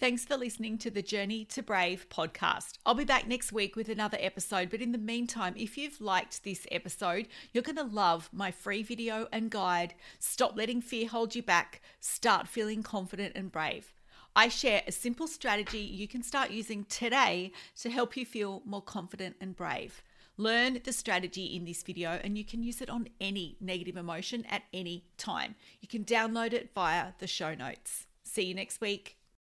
Thanks 0.00 0.24
for 0.24 0.36
listening 0.36 0.78
to 0.78 0.90
the 0.90 1.02
Journey 1.02 1.44
to 1.46 1.62
Brave 1.62 2.08
podcast. 2.08 2.78
I'll 2.84 2.94
be 2.94 3.04
back 3.04 3.28
next 3.28 3.52
week 3.52 3.76
with 3.76 3.88
another 3.88 4.18
episode, 4.20 4.70
but 4.70 4.80
in 4.80 4.90
the 4.90 4.98
meantime, 4.98 5.54
if 5.56 5.78
you've 5.78 6.00
liked 6.00 6.42
this 6.42 6.66
episode, 6.72 7.28
you're 7.52 7.62
going 7.62 7.76
to 7.76 7.84
love 7.84 8.30
my 8.32 8.50
free 8.50 8.82
video 8.82 9.28
and 9.30 9.48
guide 9.48 9.94
Stop 10.18 10.56
Letting 10.56 10.80
Fear 10.80 11.06
Hold 11.08 11.36
You 11.36 11.42
Back, 11.42 11.82
Start 12.00 12.48
Feeling 12.48 12.82
Confident 12.82 13.34
and 13.36 13.52
Brave. 13.52 13.92
I 14.38 14.46
share 14.46 14.82
a 14.86 14.92
simple 14.92 15.26
strategy 15.26 15.80
you 15.80 16.06
can 16.06 16.22
start 16.22 16.52
using 16.52 16.84
today 16.84 17.50
to 17.80 17.90
help 17.90 18.16
you 18.16 18.24
feel 18.24 18.62
more 18.64 18.80
confident 18.80 19.34
and 19.40 19.56
brave. 19.56 20.00
Learn 20.36 20.78
the 20.84 20.92
strategy 20.92 21.56
in 21.56 21.64
this 21.64 21.82
video 21.82 22.20
and 22.22 22.38
you 22.38 22.44
can 22.44 22.62
use 22.62 22.80
it 22.80 22.88
on 22.88 23.08
any 23.20 23.56
negative 23.60 23.96
emotion 23.96 24.44
at 24.48 24.62
any 24.72 25.06
time. 25.16 25.56
You 25.80 25.88
can 25.88 26.04
download 26.04 26.52
it 26.52 26.70
via 26.72 27.14
the 27.18 27.26
show 27.26 27.56
notes. 27.56 28.06
See 28.22 28.42
you 28.44 28.54
next 28.54 28.80
week. 28.80 29.17